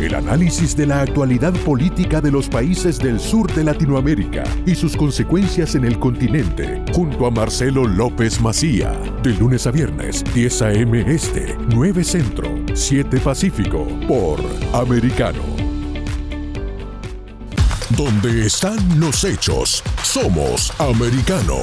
[0.00, 4.96] El análisis de la actualidad política de los países del sur de Latinoamérica y sus
[4.96, 11.04] consecuencias en el continente, junto a Marcelo López Macía, de lunes a viernes, 10 a.m.
[11.06, 14.40] Este, 9 Centro, 7 Pacífico, por
[14.72, 15.42] Americano.
[17.90, 21.58] Donde están los hechos, somos Americano.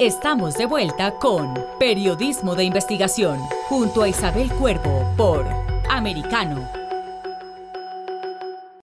[0.00, 5.63] Estamos de vuelta con Periodismo de Investigación, junto a Isabel Cuervo, por
[5.94, 6.68] Americano.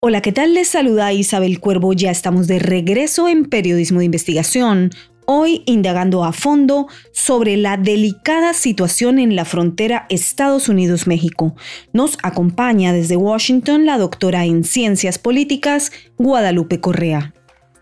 [0.02, 0.54] Hola, ¿qué tal?
[0.54, 1.94] Les saluda Isabel Cuervo.
[1.94, 4.92] Ya estamos de regreso en Periodismo de Investigación.
[5.26, 11.56] Hoy indagando a fondo sobre la delicada situación en la frontera Estados Unidos-México.
[11.94, 17.34] Nos acompaña desde Washington la doctora en Ciencias Políticas, Guadalupe Correa.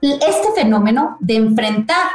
[0.03, 2.09] Este fenómeno de enfrentar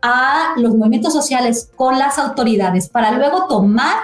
[0.00, 3.96] a los movimientos sociales con las autoridades para luego tomar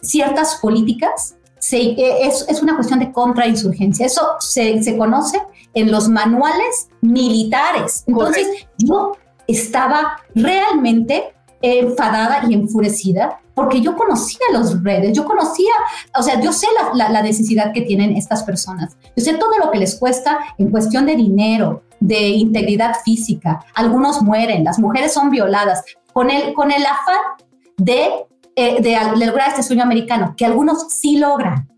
[0.00, 1.36] ciertas políticas,
[1.70, 4.06] eh, es, una cuestión de contrainsurgencia.
[4.06, 5.40] Eso se, se, conoce
[5.74, 8.04] en los manuales militares.
[8.06, 8.48] Entonces,
[8.78, 9.12] yo
[9.46, 15.72] estaba realmente enfadada y enfurecida porque yo conocía los redes, yo conocía,
[16.18, 19.70] o sea, yo sé la, la, necesidad que tienen estas personas, yo sé todo lo
[19.70, 25.30] que les cuesta en cuestión de dinero, de integridad física, algunos mueren, las mujeres son
[25.30, 27.18] violadas, con el, con el afán
[27.76, 28.08] de,
[28.56, 31.68] eh, de lograr este sueño americano, que algunos sí logran.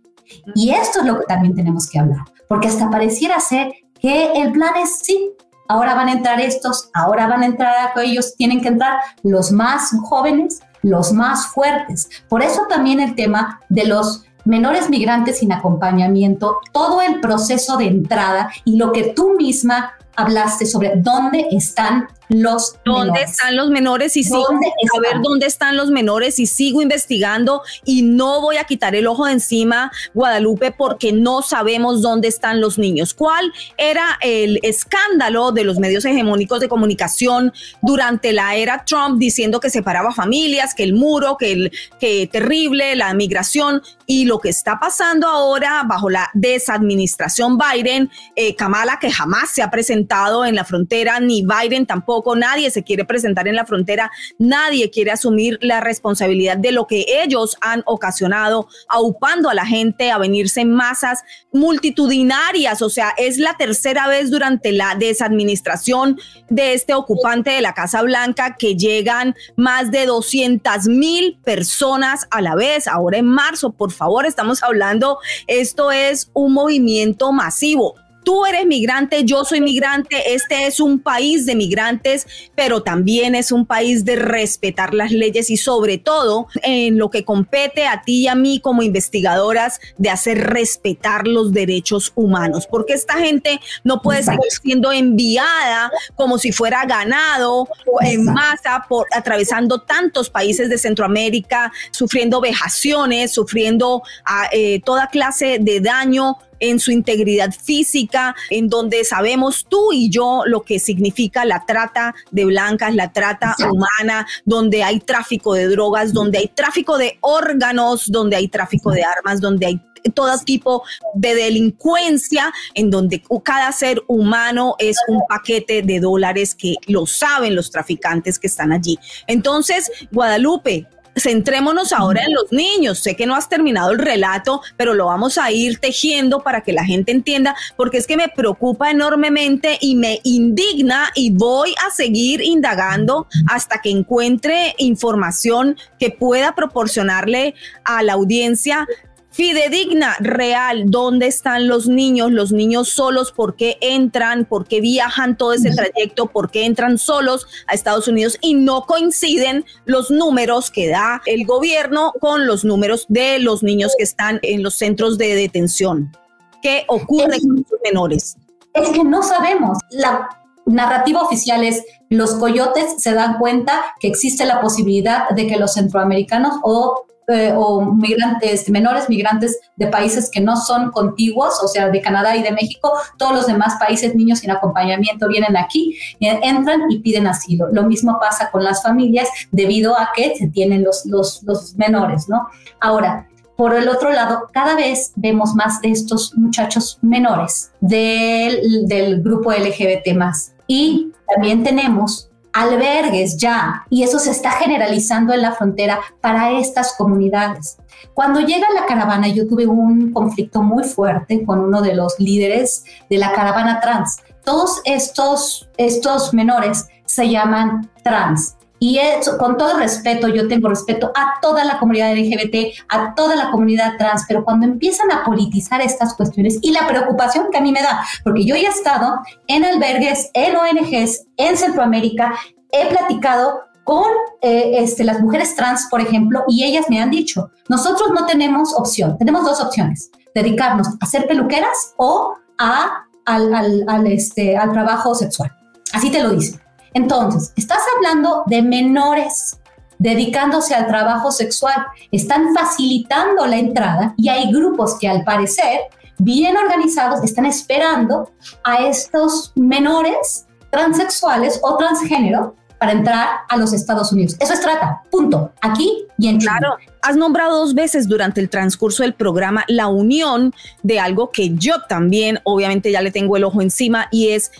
[0.54, 4.52] Y esto es lo que también tenemos que hablar, porque hasta pareciera ser que el
[4.52, 5.32] plan es sí,
[5.68, 9.90] ahora van a entrar estos, ahora van a entrar aquellos, tienen que entrar los más
[10.02, 12.08] jóvenes, los más fuertes.
[12.28, 17.86] Por eso también el tema de los menores migrantes sin acompañamiento, todo el proceso de
[17.86, 22.08] entrada y lo que tú misma hablaste sobre dónde están
[22.42, 24.16] los ¿Dónde están los menores?
[24.16, 28.64] Y sigo a ver dónde están los menores y sigo investigando y no voy a
[28.64, 33.14] quitar el ojo de encima, Guadalupe, porque no sabemos dónde están los niños.
[33.14, 39.60] ¿Cuál era el escándalo de los medios hegemónicos de comunicación durante la era Trump diciendo
[39.60, 44.50] que separaba familias, que el muro, que el que terrible, la migración y lo que
[44.50, 50.54] está pasando ahora bajo la desadministración Biden, eh, Kamala que jamás se ha presentado en
[50.54, 55.58] la frontera, ni Biden tampoco nadie se quiere presentar en la frontera, nadie quiere asumir
[55.60, 60.72] la responsabilidad de lo que ellos han ocasionado, aupando a la gente a venirse en
[60.72, 67.60] masas multitudinarias, o sea, es la tercera vez durante la desadministración de este ocupante de
[67.60, 72.88] la Casa Blanca que llegan más de 200 mil personas a la vez.
[72.88, 79.24] Ahora en marzo, por favor, estamos hablando, esto es un movimiento masivo tú eres migrante,
[79.24, 84.16] yo soy migrante, este es un país de migrantes, pero también es un país de
[84.16, 88.60] respetar las leyes y sobre todo en lo que compete a ti y a mí
[88.60, 94.90] como investigadoras de hacer respetar los derechos humanos, porque esta gente no puede seguir siendo
[94.92, 97.68] enviada como si fuera ganado
[98.00, 105.58] en masa por atravesando tantos países de Centroamérica, sufriendo vejaciones, sufriendo a, eh, toda clase
[105.60, 111.44] de daño en su integridad física, en donde sabemos tú y yo lo que significa
[111.44, 116.98] la trata de blancas, la trata humana, donde hay tráfico de drogas, donde hay tráfico
[116.98, 119.80] de órganos, donde hay tráfico de armas, donde hay
[120.12, 120.82] todo tipo
[121.14, 127.54] de delincuencia en donde cada ser humano es un paquete de dólares que lo saben
[127.54, 128.98] los traficantes que están allí.
[129.26, 130.86] Entonces, Guadalupe,
[131.16, 132.98] centrémonos ahora en los niños.
[132.98, 136.72] Sé que no has terminado el relato, pero lo vamos a ir tejiendo para que
[136.72, 141.90] la gente entienda, porque es que me preocupa enormemente y me indigna y voy a
[141.90, 148.86] seguir indagando hasta que encuentre información que pueda proporcionarle a la audiencia
[149.34, 155.36] fidedigna, real, dónde están los niños, los niños solos, por qué entran, por qué viajan
[155.36, 160.70] todo ese trayecto, por qué entran solos a Estados Unidos y no coinciden los números
[160.70, 165.18] que da el gobierno con los números de los niños que están en los centros
[165.18, 166.16] de detención.
[166.62, 168.36] ¿Qué ocurre con los menores?
[168.72, 169.78] Es que no sabemos.
[169.90, 170.28] La
[170.64, 175.74] narrativa oficial es los coyotes se dan cuenta que existe la posibilidad de que los
[175.74, 181.88] centroamericanos o eh, o migrantes, menores migrantes de países que no son contiguos, o sea,
[181.88, 186.40] de Canadá y de México, todos los demás países, niños sin acompañamiento, vienen aquí, eh,
[186.42, 187.68] entran y piden asilo.
[187.72, 192.28] Lo mismo pasa con las familias debido a que se tienen los, los, los menores,
[192.28, 192.48] ¿no?
[192.80, 193.26] Ahora,
[193.56, 199.52] por el otro lado, cada vez vemos más de estos muchachos menores del, del grupo
[199.52, 200.54] LGBT más.
[200.66, 206.94] Y también tenemos albergues ya, y eso se está generalizando en la frontera para estas
[206.96, 207.76] comunidades.
[208.14, 212.84] Cuando llega la caravana, yo tuve un conflicto muy fuerte con uno de los líderes
[213.10, 214.18] de la caravana trans.
[214.44, 218.56] Todos estos, estos menores se llaman trans.
[218.86, 223.34] Y eso, con todo respeto, yo tengo respeto a toda la comunidad LGBT, a toda
[223.34, 227.62] la comunidad trans, pero cuando empiezan a politizar estas cuestiones y la preocupación que a
[227.62, 232.34] mí me da, porque yo ya he estado en albergues, en ONGs, en Centroamérica,
[232.72, 234.04] he platicado con
[234.42, 238.74] eh, este, las mujeres trans, por ejemplo, y ellas me han dicho, nosotros no tenemos
[238.74, 245.14] opción, tenemos dos opciones, dedicarnos a ser peluqueras o a, al, al, este, al trabajo
[245.14, 245.50] sexual.
[245.94, 246.63] Así te lo dicen.
[246.94, 249.58] Entonces, estás hablando de menores
[249.98, 255.80] dedicándose al trabajo sexual, están facilitando la entrada y hay grupos que al parecer,
[256.18, 258.30] bien organizados, están esperando
[258.64, 264.36] a estos menores transexuales o transgénero para entrar a los Estados Unidos.
[264.40, 266.38] Eso es trata, punto, aquí y en.
[266.38, 271.54] Claro, has nombrado dos veces durante el transcurso del programa la unión de algo que
[271.54, 274.50] yo también, obviamente ya le tengo el ojo encima, y es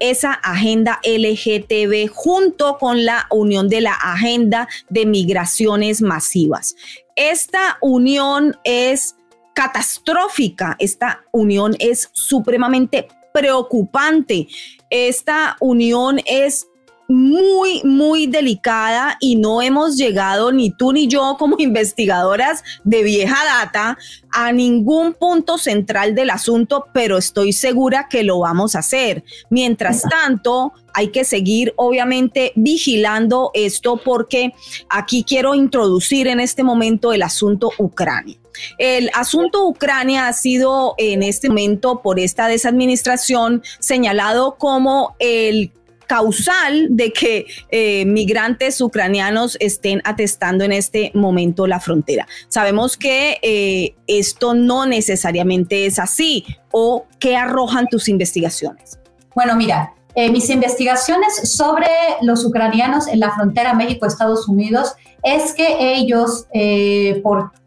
[0.00, 6.74] esa agenda LGTB junto con la unión de la agenda de migraciones masivas.
[7.14, 9.14] Esta unión es
[9.54, 14.48] catastrófica, esta unión es supremamente preocupante,
[14.88, 16.66] esta unión es
[17.10, 23.44] muy, muy delicada y no hemos llegado ni tú ni yo como investigadoras de vieja
[23.44, 23.98] data
[24.30, 29.24] a ningún punto central del asunto, pero estoy segura que lo vamos a hacer.
[29.50, 34.52] Mientras tanto, hay que seguir obviamente vigilando esto porque
[34.88, 38.36] aquí quiero introducir en este momento el asunto Ucrania.
[38.78, 45.72] El asunto Ucrania ha sido en este momento por esta desadministración señalado como el
[46.10, 52.26] causal de que eh, migrantes ucranianos estén atestando en este momento la frontera.
[52.48, 58.98] Sabemos que eh, esto no necesariamente es así o qué arrojan tus investigaciones.
[59.36, 61.86] Bueno, mira, eh, mis investigaciones sobre
[62.22, 66.46] los ucranianos en la frontera México-Estados Unidos es que ellos,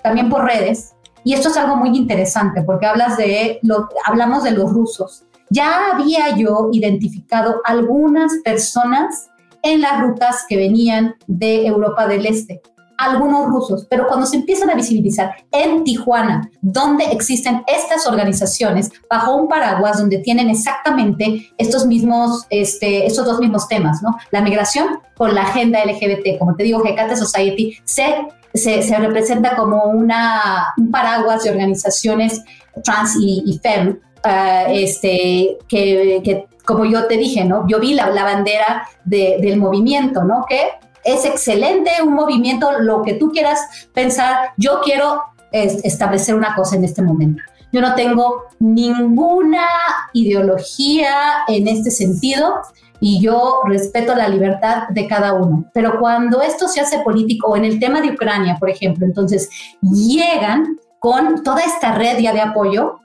[0.01, 3.61] también por redes, y esto es algo muy interesante porque hablas de
[4.05, 5.23] hablamos de los rusos
[5.53, 9.29] ya había yo identificado algunas personas
[9.61, 12.61] en las rutas que venían de Europa del Este,
[12.97, 19.35] algunos rusos, pero cuando se empiezan a visibilizar en Tijuana, donde existen estas organizaciones bajo
[19.35, 24.15] un paraguas donde tienen exactamente estos mismos, este, estos dos mismos temas, ¿no?
[24.31, 29.83] La migración con la agenda LGBT, como te digo, Hecate Society se, se, representa como
[29.85, 32.43] una, un paraguas de organizaciones
[32.83, 37.67] trans y, y fem Ah, este, que, como yo te dije, ¿no?
[37.67, 40.45] Yo vi la, bandera del movimiento, ¿no?
[40.47, 40.69] Que
[41.03, 45.21] es excelente un movimiento, lo que tú quieras pensar, yo quiero
[45.51, 47.43] establecer una cosa en este momento.
[47.73, 49.65] Yo no tengo ninguna
[50.13, 52.61] ideología en este sentido
[52.99, 55.65] y yo respeto la libertad de cada uno.
[55.73, 59.49] Pero cuando esto se hace político, o en el tema de Ucrania, por ejemplo, entonces
[59.81, 63.01] llegan con toda esta red ya de apoyo,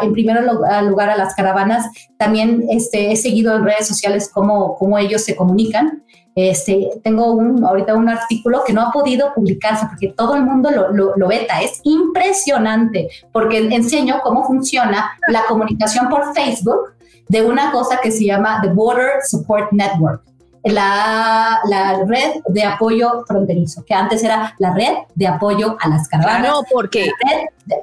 [0.00, 0.42] en primer
[0.84, 1.86] lugar a las caravanas.
[2.16, 6.02] También este, he seguido en redes sociales cómo, cómo ellos se comunican.
[6.34, 10.70] Este, tengo un, ahorita un artículo que no ha podido publicarse porque todo el mundo
[10.70, 11.60] lo, lo, lo, veta.
[11.60, 16.94] Es impresionante porque enseño cómo funciona la comunicación por Facebook
[17.28, 20.31] de una cosa que se llama The Border Support Network
[20.64, 26.08] la, la, red de apoyo fronterizo, que antes era la red de apoyo a las
[26.08, 26.52] caravanas.
[26.70, 27.10] Porque.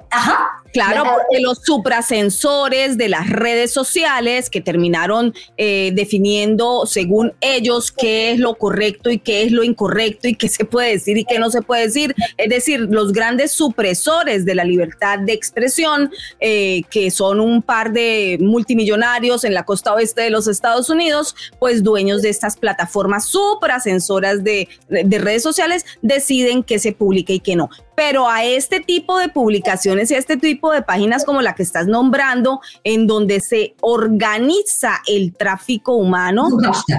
[0.09, 0.58] ajá.
[0.71, 8.31] Claro, porque los suprasensores de las redes sociales que terminaron eh, definiendo según ellos qué
[8.31, 11.39] es lo correcto y qué es lo incorrecto y qué se puede decir y qué
[11.39, 12.15] no se puede decir.
[12.37, 17.91] Es decir, los grandes supresores de la libertad de expresión, eh, que son un par
[17.91, 23.25] de multimillonarios en la costa oeste de los Estados Unidos, pues dueños de estas plataformas
[23.25, 28.79] suprasensoras de, de redes sociales, deciden qué se publica y qué no pero a este
[28.79, 33.07] tipo de publicaciones y a este tipo de páginas como la que estás nombrando, en
[33.07, 36.47] donde se organiza el tráfico humano,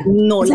[0.05, 0.51] no es,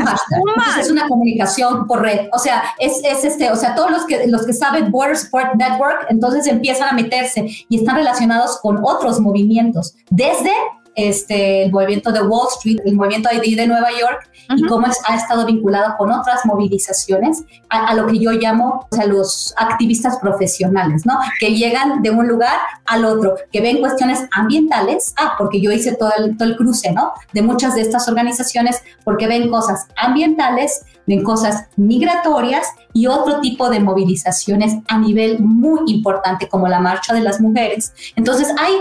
[0.82, 2.28] es una comunicación por red.
[2.32, 5.56] O sea, es, es, este, o sea, todos los que, los que saben Border Sport
[5.56, 10.52] Network, entonces empiezan a meterse y están relacionados con otros movimientos, desde
[10.96, 15.16] este, el movimiento de Wall Street, el movimiento ID de Nueva York, y cómo ha
[15.16, 21.06] estado vinculado con otras movilizaciones a, lo que yo llamo o sea, los activistas profesionales,
[21.06, 21.18] ¿no?
[21.40, 25.96] Que llegan de un lugar al otro, que ven cuestiones ambientales, ah, porque yo hice
[25.96, 27.14] todo el, todo el cruce, ¿no?
[27.34, 33.70] De muchas de estas organizaciones, porque ven cosas ambientales, ven cosas migratorias y otro tipo
[33.70, 37.94] de movilizaciones a nivel muy importante como la marcha de las mujeres.
[38.16, 38.74] Entonces hay,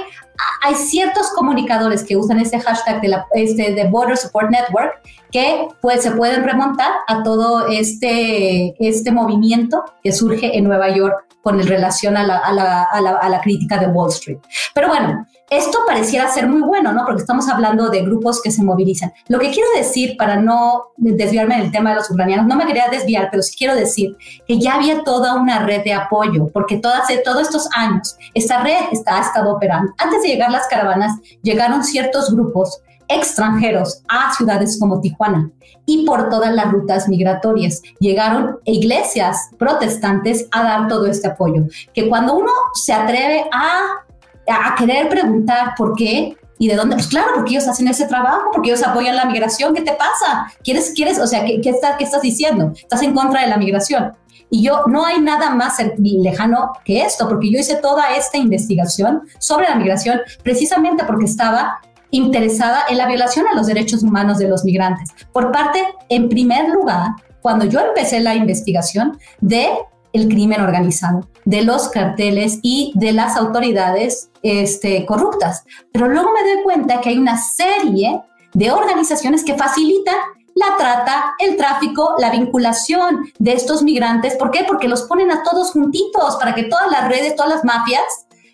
[0.62, 4.92] hay ciertos comunicadores que usan ese hashtag de, la, este, de Border Support Network
[5.30, 11.26] que pues, se pueden remontar a todo este, este movimiento que surge en Nueva York
[11.42, 14.38] con relación a la, a, la, a, la, a la crítica de Wall Street.
[14.74, 17.05] Pero bueno, esto pareciera ser muy bueno, ¿no?
[17.05, 19.12] Porque estamos hablando de grupos que se movilizan.
[19.28, 22.88] Lo que quiero decir, para no desviarme del tema de los ucranianos, no me quería
[22.90, 24.16] desviar, pero sí quiero decir
[24.47, 28.84] que ya había toda una red de apoyo, porque todas, todos estos años esta red
[28.92, 29.92] está, ha estado operando.
[29.99, 35.51] Antes de llegar las caravanas, llegaron ciertos grupos extranjeros a ciudades como Tijuana
[35.86, 37.82] y por todas las rutas migratorias.
[38.01, 41.64] Llegaron iglesias protestantes a dar todo este apoyo.
[41.92, 44.03] Que cuando uno se atreve a
[44.49, 48.51] a querer preguntar por qué y de dónde, pues claro, porque ellos hacen ese trabajo,
[48.53, 50.53] porque ellos apoyan la migración, ¿qué te pasa?
[50.62, 52.72] ¿Quieres, quieres, o sea, qué, qué, qué estás diciendo?
[52.76, 54.12] Estás en contra de la migración.
[54.51, 59.22] Y yo no hay nada más lejano que esto, porque yo hice toda esta investigación
[59.38, 61.80] sobre la migración precisamente porque estaba
[62.11, 65.11] interesada en la violación a los derechos humanos de los migrantes.
[65.32, 69.70] Por parte, en primer lugar, cuando yo empecé la investigación de
[70.14, 75.64] el crimen organizado, de los carteles y de las autoridades este, corruptas.
[75.92, 78.22] Pero luego me doy cuenta que hay una serie
[78.54, 80.14] de organizaciones que facilitan
[80.54, 84.36] la trata, el tráfico, la vinculación de estos migrantes.
[84.36, 84.64] ¿Por qué?
[84.64, 88.04] Porque los ponen a todos juntitos para que todas las redes, todas las mafias,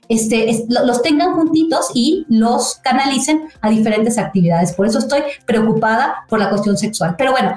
[0.08, 4.72] este, los tengan juntitos y los canalicen a diferentes actividades.
[4.72, 7.16] Por eso estoy preocupada por la cuestión sexual.
[7.18, 7.54] Pero bueno,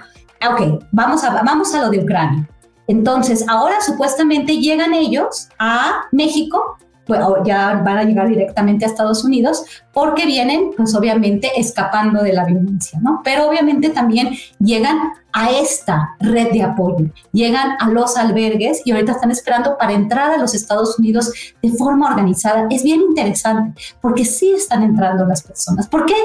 [0.51, 2.49] ok, vamos a, vamos a lo de Ucrania.
[2.87, 9.25] Entonces, ahora supuestamente llegan ellos a México, pues ya van a llegar directamente a Estados
[9.25, 13.21] Unidos, porque vienen, pues obviamente, escapando de la violencia, ¿no?
[13.23, 14.29] Pero obviamente también
[14.59, 14.97] llegan
[15.33, 20.31] a esta red de apoyo, llegan a los albergues y ahorita están esperando para entrar
[20.31, 21.31] a los Estados Unidos
[21.61, 22.67] de forma organizada.
[22.69, 25.87] Es bien interesante, porque sí están entrando las personas.
[25.87, 26.15] ¿Por qué?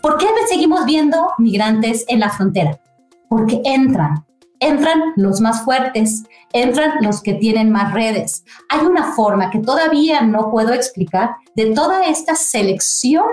[0.00, 2.78] ¿Por qué seguimos viendo migrantes en la frontera?
[3.28, 4.24] Porque entran,
[4.60, 8.44] entran los más fuertes, entran los que tienen más redes.
[8.68, 13.24] Hay una forma que todavía no puedo explicar de toda esta selección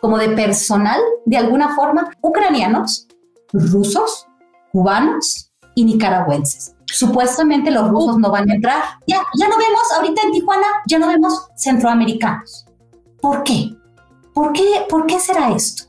[0.00, 3.08] como de personal, de alguna forma, ucranianos,
[3.52, 4.26] rusos,
[4.72, 6.74] cubanos y nicaragüenses.
[6.86, 8.82] Supuestamente los rusos no van a entrar.
[9.06, 12.66] Ya, ya no vemos ahorita en Tijuana, ya no vemos centroamericanos.
[13.20, 13.74] ¿Por qué?
[14.34, 15.84] ¿Por qué, ¿Por qué será esto?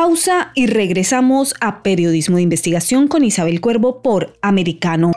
[0.00, 5.10] Pausa y regresamos a Periodismo de Investigación con Isabel Cuervo por Americano.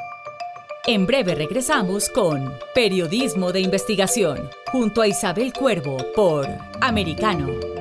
[0.87, 4.39] En breve regresamos con Periodismo de Investigación
[4.71, 6.47] junto a Isabel Cuervo por
[6.81, 7.80] Americano.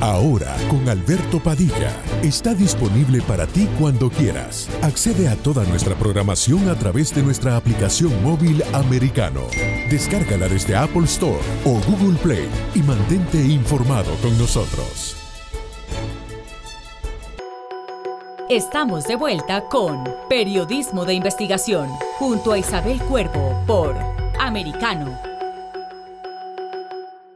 [0.00, 1.90] Ahora, con Alberto Padilla,
[2.22, 4.68] está disponible para ti cuando quieras.
[4.80, 9.40] Accede a toda nuestra programación a través de nuestra aplicación móvil americano.
[9.90, 15.16] Descárgala desde Apple Store o Google Play y mantente informado con nosotros.
[18.48, 21.88] Estamos de vuelta con Periodismo de Investigación
[22.20, 23.96] junto a Isabel Cuervo por
[24.38, 25.27] Americano.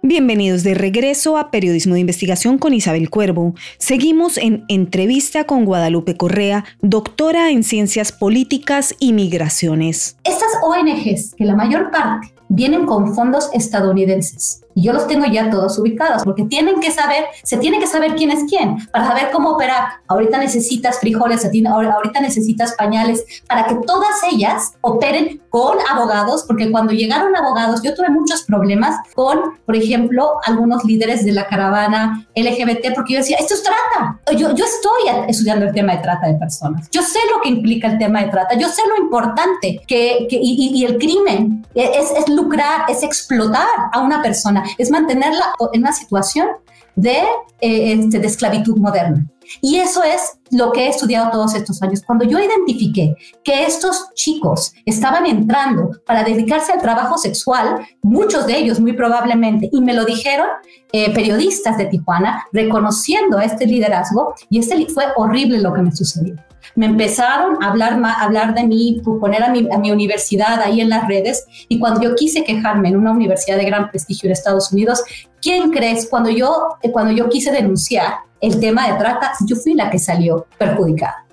[0.04, 3.54] Bienvenidos de regreso a Periodismo de Investigación con Isabel Cuervo.
[3.78, 10.16] Seguimos en entrevista con Guadalupe Correa, doctora en Ciencias Políticas y Migraciones.
[10.24, 15.50] Estas ONGs, que la mayor parte vienen con fondos estadounidenses, y yo los tengo ya
[15.50, 19.30] todos ubicados, porque tienen que saber, se tiene que saber quién es quién, para saber
[19.32, 19.84] cómo operar.
[20.08, 26.92] Ahorita necesitas frijoles, ahorita necesitas pañales, para que todas ellas operen con abogados, porque cuando
[26.92, 32.94] llegaron abogados, yo tuve muchos problemas con, por ejemplo, algunos líderes de la caravana LGBT,
[32.94, 34.18] porque yo decía, esto es trata.
[34.36, 36.88] Yo, yo estoy estudiando el tema de trata de personas.
[36.90, 38.56] Yo sé lo que implica el tema de trata.
[38.56, 43.66] Yo sé lo importante que, que y, y, el crimen es, es lucrar, es explotar
[43.92, 46.48] a una persona es mantenerla en una situación
[46.94, 47.18] de,
[47.60, 49.26] eh, este, de esclavitud moderna.
[49.60, 52.02] Y eso es lo que he estudiado todos estos años.
[52.06, 58.56] Cuando yo identifiqué que estos chicos estaban entrando para dedicarse al trabajo sexual, muchos de
[58.56, 60.48] ellos muy probablemente, y me lo dijeron
[60.92, 66.36] eh, periodistas de Tijuana, reconociendo este liderazgo, y este fue horrible lo que me sucedió
[66.74, 70.80] me empezaron a hablar, a hablar de mí, poner a mi, a mi universidad ahí
[70.80, 71.46] en las redes.
[71.68, 75.02] Y cuando yo quise quejarme en una universidad de gran prestigio en Estados Unidos,
[75.40, 76.08] ¿quién crees?
[76.08, 80.46] Cuando yo, cuando yo quise denunciar el tema de trata, yo fui la que salió
[80.58, 81.26] perjudicada.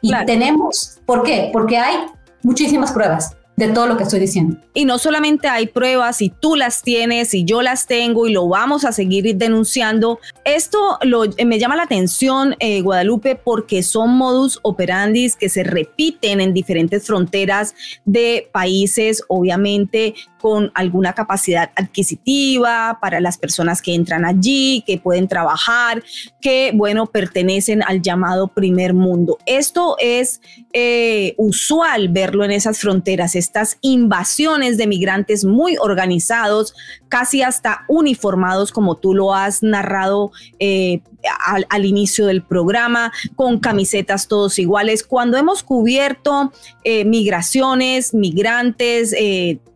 [0.00, 1.50] Y tenemos, ¿por qué?
[1.52, 1.96] Porque hay
[2.42, 4.56] muchísimas pruebas de todo lo que estoy diciendo.
[4.74, 8.48] Y no solamente hay pruebas y tú las tienes y yo las tengo y lo
[8.48, 10.18] vamos a seguir denunciando.
[10.44, 10.98] Esto
[11.36, 16.54] eh, me llama la atención, eh, Guadalupe, porque son modus operandis que se repiten en
[16.54, 17.74] diferentes fronteras
[18.04, 25.28] de países, obviamente con alguna capacidad adquisitiva para las personas que entran allí, que pueden
[25.28, 26.02] trabajar,
[26.40, 29.38] que, bueno, pertenecen al llamado primer mundo.
[29.46, 30.40] Esto es
[30.72, 36.74] eh, usual verlo en esas fronteras, estas invasiones de migrantes muy organizados,
[37.08, 41.02] casi hasta uniformados, como tú lo has narrado eh,
[41.68, 45.04] al, inicio del programa, con camisetas todos iguales.
[45.04, 49.14] Cuando hemos cubierto eh, migraciones, migrantes,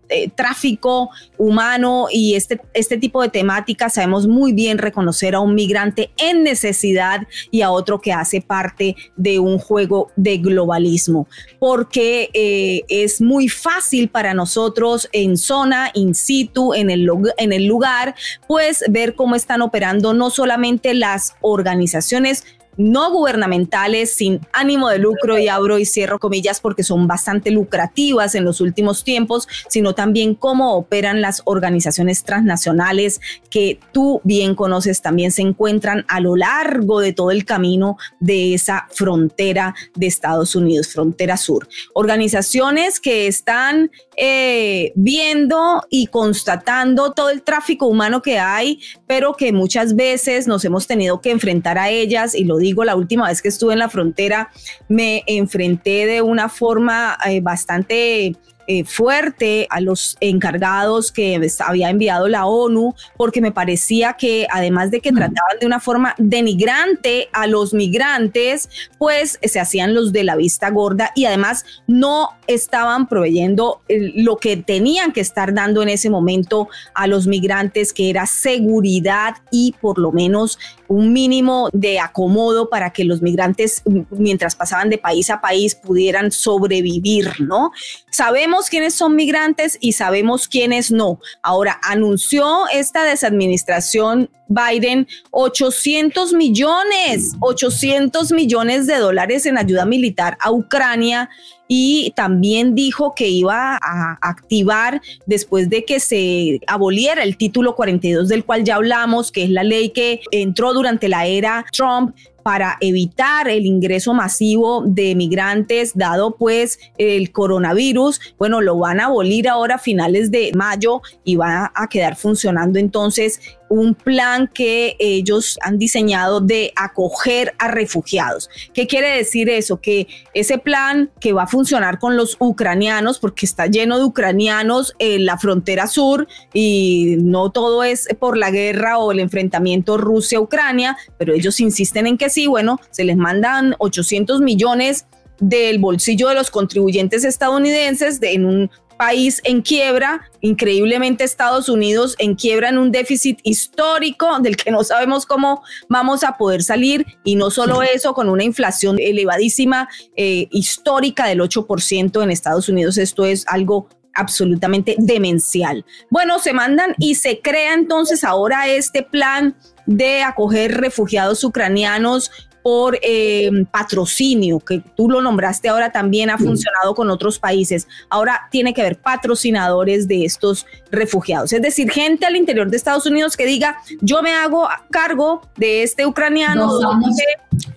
[0.08, 5.54] eh, tráfico humano y este, este tipo de temáticas, sabemos muy bien reconocer a un
[5.54, 11.26] migrante en necesidad y a otro que hace parte de un juego de globalismo,
[11.58, 17.66] porque eh, es muy fácil para nosotros en zona, in situ, en el, en el
[17.66, 18.14] lugar,
[18.46, 22.44] pues ver cómo están operando no solamente las organizaciones
[22.76, 28.34] no gubernamentales sin ánimo de lucro y abro y cierro comillas porque son bastante lucrativas
[28.34, 33.20] en los últimos tiempos, sino también cómo operan las organizaciones transnacionales
[33.50, 38.54] que tú bien conoces también se encuentran a lo largo de todo el camino de
[38.54, 41.68] esa frontera de Estados Unidos, frontera sur.
[41.94, 49.52] Organizaciones que están eh, viendo y constatando todo el tráfico humano que hay, pero que
[49.52, 52.34] muchas veces nos hemos tenido que enfrentar a ellas.
[52.34, 54.50] Y lo digo, la última vez que estuve en la frontera
[54.88, 58.36] me enfrenté de una forma eh, bastante
[58.66, 64.90] eh, fuerte a los encargados que había enviado la ONU, porque me parecía que además
[64.90, 65.16] de que mm.
[65.16, 70.70] trataban de una forma denigrante a los migrantes, pues se hacían los de la vista
[70.70, 76.10] gorda y además no estaban proveyendo eh, lo que tenían que estar dando en ese
[76.10, 80.58] momento a los migrantes, que era seguridad y por lo menos
[80.88, 86.32] un mínimo de acomodo para que los migrantes, mientras pasaban de país a país, pudieran
[86.32, 87.72] sobrevivir, ¿no?
[88.10, 91.20] Sabemos quiénes son migrantes y sabemos quiénes no.
[91.42, 100.52] Ahora, anunció esta desadministración Biden 800 millones, 800 millones de dólares en ayuda militar a
[100.52, 101.28] Ucrania
[101.68, 108.28] y también dijo que iba a activar después de que se aboliera el título 42
[108.28, 112.14] del cual ya hablamos, que es la ley que entró durante la era Trump
[112.46, 118.20] para evitar el ingreso masivo de migrantes dado pues el coronavirus.
[118.38, 122.78] Bueno, lo van a abolir ahora a finales de mayo y va a quedar funcionando
[122.78, 128.48] entonces un plan que ellos han diseñado de acoger a refugiados.
[128.72, 129.80] ¿Qué quiere decir eso?
[129.80, 134.94] Que ese plan que va a funcionar con los ucranianos, porque está lleno de ucranianos
[134.98, 140.96] en la frontera sur y no todo es por la guerra o el enfrentamiento Rusia-Ucrania,
[141.18, 145.06] pero ellos insisten en que sí, bueno, se les mandan 800 millones
[145.40, 152.14] del bolsillo de los contribuyentes estadounidenses de, en un país en quiebra, increíblemente Estados Unidos
[152.18, 157.06] en quiebra en un déficit histórico del que no sabemos cómo vamos a poder salir
[157.24, 162.98] y no solo eso, con una inflación elevadísima eh, histórica del 8% en Estados Unidos,
[162.98, 165.86] esto es algo absolutamente demencial.
[166.10, 169.56] Bueno, se mandan y se crea entonces ahora este plan
[169.86, 172.30] de acoger refugiados ucranianos
[172.66, 177.86] por eh, patrocinio, que tú lo nombraste ahora también ha funcionado con otros países.
[178.10, 183.06] Ahora tiene que haber patrocinadores de estos refugiados, es decir, gente al interior de Estados
[183.06, 186.68] Unidos que diga, yo me hago cargo de este ucraniano,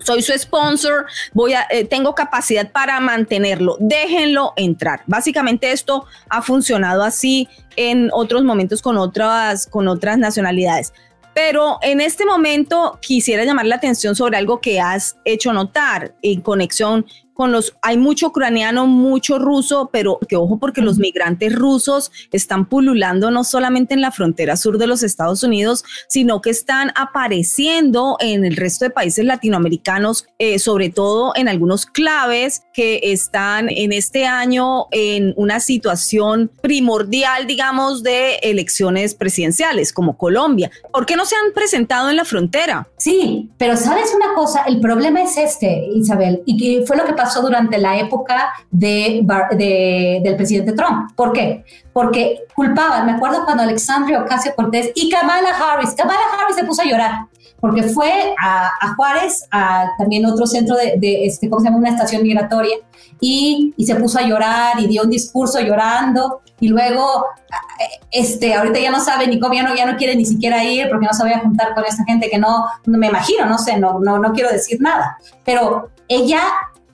[0.00, 5.02] soy su sponsor, voy a, eh, tengo capacidad para mantenerlo, déjenlo entrar.
[5.06, 10.92] Básicamente esto ha funcionado así en otros momentos con otras, con otras nacionalidades.
[11.34, 16.40] Pero en este momento quisiera llamar la atención sobre algo que has hecho notar en
[16.40, 17.06] conexión
[17.40, 22.68] con los, hay mucho ucraniano, mucho ruso, pero que ojo porque los migrantes rusos están
[22.68, 28.18] pululando no solamente en la frontera sur de los Estados Unidos, sino que están apareciendo
[28.20, 33.92] en el resto de países latinoamericanos, eh, sobre todo en algunos claves que están en
[33.92, 40.70] este año en una situación primordial, digamos, de elecciones presidenciales, como Colombia.
[40.90, 42.88] ¿Por qué no se han presentado en la frontera?
[42.96, 47.12] Sí, pero sabes una cosa, el problema es este, Isabel, y que fue lo que
[47.12, 49.20] pasó durante la época de,
[50.22, 51.10] del presidente Trump.
[51.14, 51.66] ¿Por qué?
[51.92, 56.80] Porque culpaban, me acuerdo cuando Alexandria Ocasio Cortés y Kamala Harris, Kamala Harris se puso
[56.80, 57.12] a llorar
[57.60, 61.78] porque fue a, Juárez, a también otro centro de, este, ¿cómo se llama?
[61.78, 62.76] Una estación migratoria,
[63.20, 67.26] y, y, se puso a llorar y dio un discurso llorando, y luego,
[68.10, 70.88] este, ahorita ya no sabe ni cómo, ya no, ya no quiere ni siquiera ir
[70.88, 73.58] porque no se va a juntar con esta gente que no, no me imagino, no
[73.58, 76.40] sé, no, no, no quiero decir nada, pero ella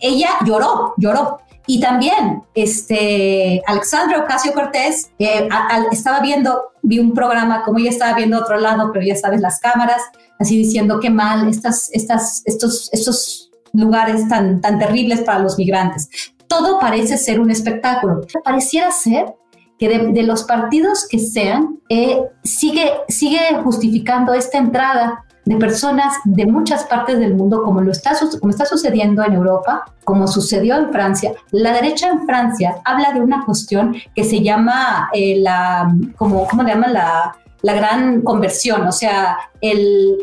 [0.01, 1.41] ella lloró, lloró.
[1.69, 5.49] Y también, este, Alexandra Ocasio Cortés eh,
[5.91, 9.59] estaba viendo, vi un programa, como ella estaba viendo otro lado, pero ya sabes, las
[9.59, 10.01] cámaras,
[10.39, 16.09] así diciendo qué mal estas, estas, estos, estos lugares tan, tan terribles para los migrantes.
[16.47, 18.23] Todo parece ser un espectáculo.
[18.45, 19.35] Pareciera ser
[19.79, 26.47] que de, los partidos que sean, eh, sigue, sigue justificando esta entrada de personas de
[26.47, 30.91] muchas partes del mundo, como lo está, como está sucediendo en Europa, como sucedió en
[30.91, 31.33] Francia.
[31.53, 36.63] La derecha en Francia habla de una cuestión que se llama eh, la, como, ¿cómo
[36.63, 36.95] le llaman?
[36.95, 40.17] La, la gran conversión, o sea, el,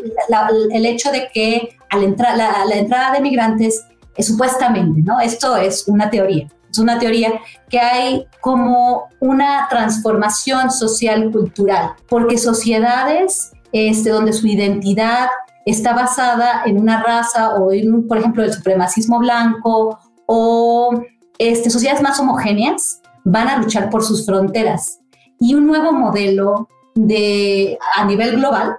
[0.72, 3.84] el hecho de que al la, la, entrada de migrantes,
[4.16, 5.20] eh, supuestamente, ¿no?
[5.20, 7.34] Esto es una teoría, es una teoría
[7.68, 15.28] que hay como una transformación social cultural, porque sociedades este, donde su identidad
[15.66, 17.68] está basada en una raza o
[18.08, 20.98] por ejemplo, el supremacismo blanco o
[21.36, 25.00] este, sociedades más homogéneas, van a luchar por sus fronteras.
[25.38, 28.76] Y un nuevo modelo de, a nivel global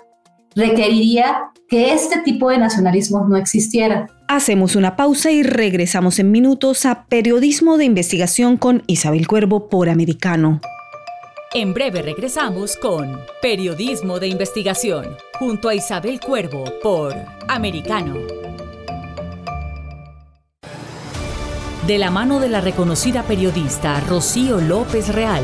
[0.56, 4.08] requeriría que este tipo de nacionalismos no existiera.
[4.28, 9.90] Hacemos una pausa y regresamos en minutos a Periodismo de Investigación con Isabel Cuervo por
[9.90, 10.62] Americano.
[11.54, 17.14] En breve regresamos con Periodismo de Investigación, junto a Isabel Cuervo por
[17.48, 18.16] Americano.
[21.88, 25.44] De la mano de la reconocida periodista Rocío López Real,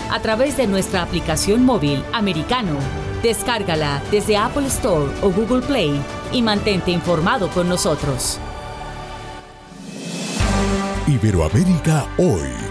[0.11, 2.77] a través de nuestra aplicación móvil Americano.
[3.23, 5.99] Descárgala desde Apple Store o Google Play
[6.31, 8.39] y mantente informado con nosotros.
[11.07, 12.70] Iberoamérica hoy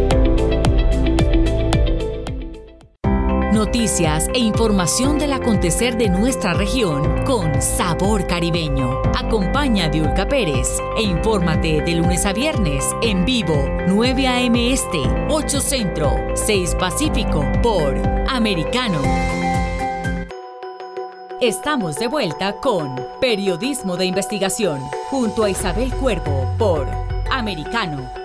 [3.73, 9.01] Noticias e información del acontecer de nuestra región con sabor caribeño.
[9.17, 10.67] Acompaña a Diulca Pérez
[10.97, 14.73] e infórmate de lunes a viernes en vivo 9 a.m.
[14.73, 17.95] Este, 8 Centro, 6 Pacífico por
[18.27, 19.01] Americano.
[21.39, 26.89] Estamos de vuelta con Periodismo de Investigación junto a Isabel Cuervo por
[27.29, 28.20] Americano.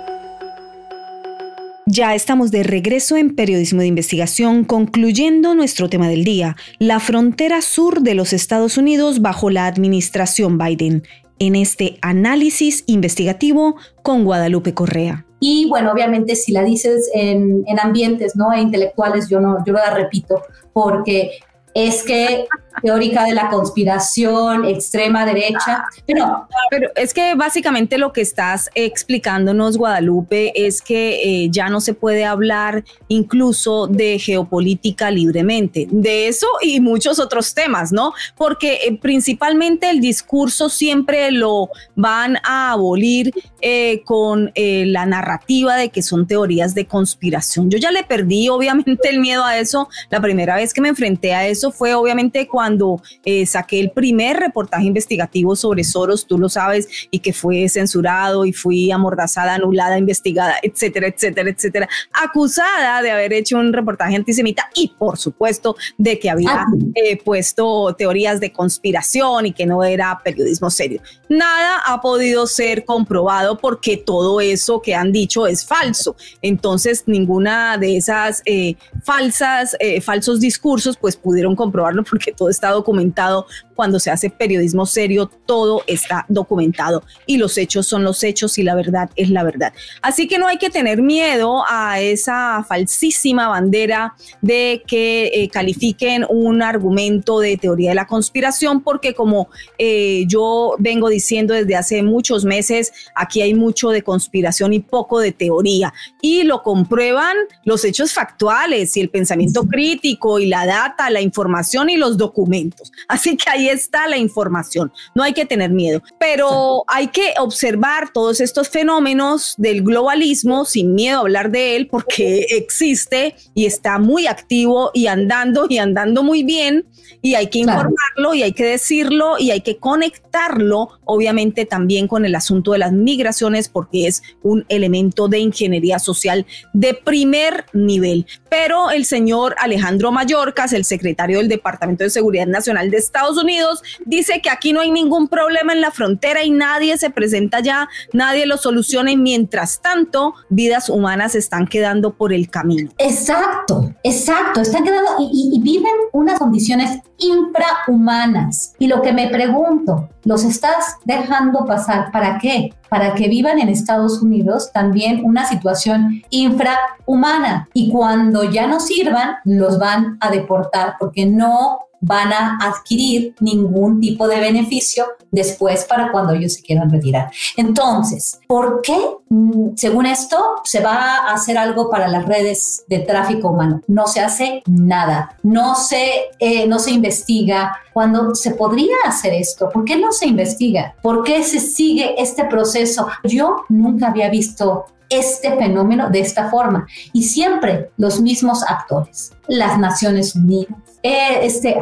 [1.89, 7.63] Ya estamos de regreso en Periodismo de Investigación, concluyendo nuestro tema del día, la frontera
[7.63, 11.05] sur de los Estados Unidos bajo la administración Biden,
[11.39, 15.27] en este análisis investigativo con Guadalupe Correa.
[15.39, 20.43] Y bueno, obviamente si la dices en, ambientes no intelectuales, yo no, yo la repito,
[20.73, 21.39] porque
[21.77, 22.47] es que
[22.83, 26.47] teórica de la conspiración, extrema derecha, pero...
[26.71, 31.95] Pero es que básicamente lo que estás explicándonos, Guadalupe, es que eh, ya no se
[31.95, 38.13] puede hablar incluso de geopolítica libremente, de eso y muchos otros temas, ¿no?
[38.37, 45.91] Porque eh, principalmente el discurso siempre lo van a abolir eh, con la narrativa de
[45.91, 47.71] que son teorías de conspiración.
[47.71, 51.35] Yo ya le perdí obviamente el miedo a eso, la primera vez que me enfrenté
[51.35, 56.49] a eso fue obviamente cuando eh, saqué el primer reportaje investigativo sobre Soros, tú lo
[56.49, 63.11] sabes, y que fue censurado y fui amordazada, anulada, investigada, etcétera, etcétera, etcétera, acusada de
[63.11, 66.67] haber hecho un reportaje antisemita y por supuesto de que había ah.
[66.95, 71.01] eh, puesto teorías de conspiración y que no era periodismo serio.
[71.29, 76.17] Nada ha podido ser comprobado porque todo eso que han dicho es falso.
[76.43, 83.47] Entonces, ninguna de esas eh, falsas, falsos discursos pues pudieron comprobarlo porque todo está documentado.
[83.75, 88.63] Cuando se hace periodismo serio, todo está documentado y los hechos son los hechos y
[88.63, 89.73] la verdad es la verdad.
[90.03, 96.27] Así que no hay que tener miedo a esa falsísima bandera de que eh, califiquen
[96.29, 99.49] un argumento de teoría de la conspiración, porque como
[99.79, 105.21] eh, yo vengo diciendo desde hace muchos meses, aquí hay mucho de conspiración y poco
[105.21, 105.93] de teoría.
[106.21, 111.46] Y lo comprueban los hechos factuales y el pensamiento crítico y la data, la información
[111.89, 112.93] y los documentos.
[113.09, 118.13] Así que ahí está la información, no hay que tener miedo, pero hay que observar
[118.13, 123.99] todos estos fenómenos del globalismo sin miedo a hablar de él porque existe y está
[123.99, 126.87] muy activo y andando y andando muy bien
[127.27, 132.25] y hay que informarlo y hay que decirlo y hay que conectarlo, obviamente también con
[132.25, 138.27] el asunto de las migraciones, porque es un elemento de ingeniería social de primer nivel.
[138.49, 143.83] Pero el señor Alejandro Mayorkas, el secretario del Departamento de Seguridad Nacional de Estados Unidos,
[144.05, 147.89] dice que aquí no hay ningún problema en la frontera y nadie se presenta ya,
[148.13, 152.91] nadie lo soluciona y mientras tanto, vidas humanas están quedando por el camino.
[152.99, 158.75] Exacto, exacto, están quedando y viven unas condiciones infrahumanas.
[158.79, 162.75] Y lo que me pregunto, ¿los estás dejando pasar para qué?
[162.89, 167.69] Para que vivan en Estados Unidos también una situación infrahumana.
[167.73, 174.01] Y cuando ya no sirvan, los van a deportar porque no van a adquirir ningún
[174.01, 177.31] tipo de beneficio después para cuando ellos se quieran retirar.
[177.57, 178.97] Entonces, ¿por qué,
[179.29, 183.81] mm, según esto, se va a hacer algo para las redes de tráfico humano?
[183.87, 189.69] No se hace nada, no se, eh, no se investiga cuando se podría hacer esto.
[189.71, 190.95] ¿Por qué no se investiga?
[191.03, 193.09] ¿Por qué se sigue este proceso?
[193.25, 199.79] Yo nunca había visto este fenómeno de esta forma y siempre los mismos actores, las
[199.79, 200.77] Naciones Unidas,
[201.07, 201.79] eh, este,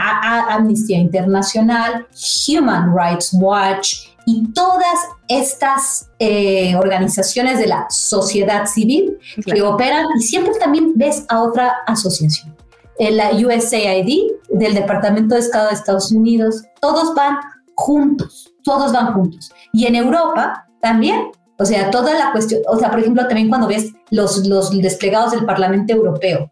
[0.50, 2.06] Amnistía Internacional,
[2.46, 4.98] Human Rights Watch y todas
[5.28, 11.72] estas eh, organizaciones de la sociedad civil que operan y siempre también ves a otra
[11.86, 12.54] asociación.
[12.98, 17.38] Eh, la USAID del Departamento de Estado de Estados Unidos, todos van
[17.76, 19.50] juntos, todos van juntos.
[19.72, 21.30] Y en Europa también.
[21.56, 25.30] O sea, toda la cuestión, o sea, por ejemplo, también cuando ves los, los desplegados
[25.30, 26.50] del Parlamento Europeo,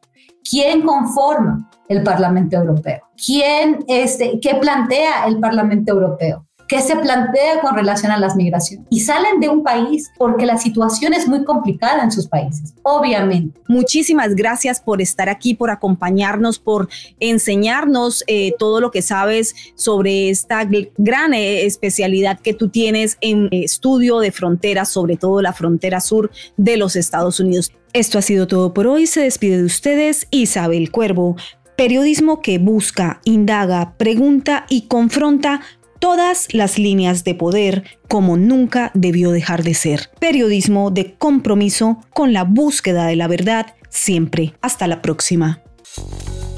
[0.49, 3.01] ¿quién conforma el Parlamento Europeo?
[3.25, 6.47] ¿Quién, este, qué plantea el Parlamento Europeo?
[6.73, 8.87] ¿Qué se plantea con relación a las migraciones?
[8.89, 13.61] Y salen de un país porque la situación es muy complicada en sus países, obviamente.
[13.69, 16.89] Muchísimas gracias por estar aquí, por acompañarnos, por
[17.21, 20.67] enseñarnos eh, todo lo que sabes sobre esta
[20.97, 26.31] gran eh, especialidad que tú tienes en estudio de fronteras, sobre todo la frontera sur
[26.57, 27.71] de los Estados Unidos.
[27.93, 29.07] Esto ha sido todo por hoy.
[29.07, 31.37] Se despide de ustedes Isabel Cuervo.
[31.77, 35.61] Periodismo que busca, indaga, pregunta y confronta
[35.99, 40.11] todas las líneas de poder como nunca debió dejar de ser.
[40.19, 44.55] Periodismo de compromiso con la búsqueda de la verdad siempre.
[44.61, 45.63] Hasta la próxima.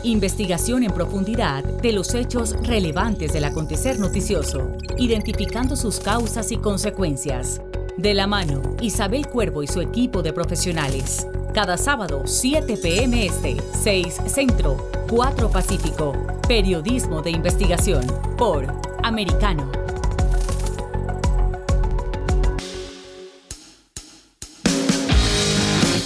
[0.02, 7.60] Investigación en profundidad de los hechos relevantes del acontecer noticioso, identificando sus causas y consecuencias.
[7.96, 11.26] De la mano, Isabel Cuervo y su equipo de profesionales.
[11.54, 13.24] Cada sábado, 7 p.m.
[13.24, 16.12] Este, 6 Centro, 4 Pacífico.
[16.48, 18.04] Periodismo de investigación
[18.36, 18.66] por
[19.04, 19.70] Americano.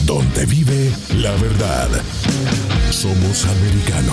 [0.04, 1.88] Donde vive la verdad.
[2.90, 4.12] Somos americano.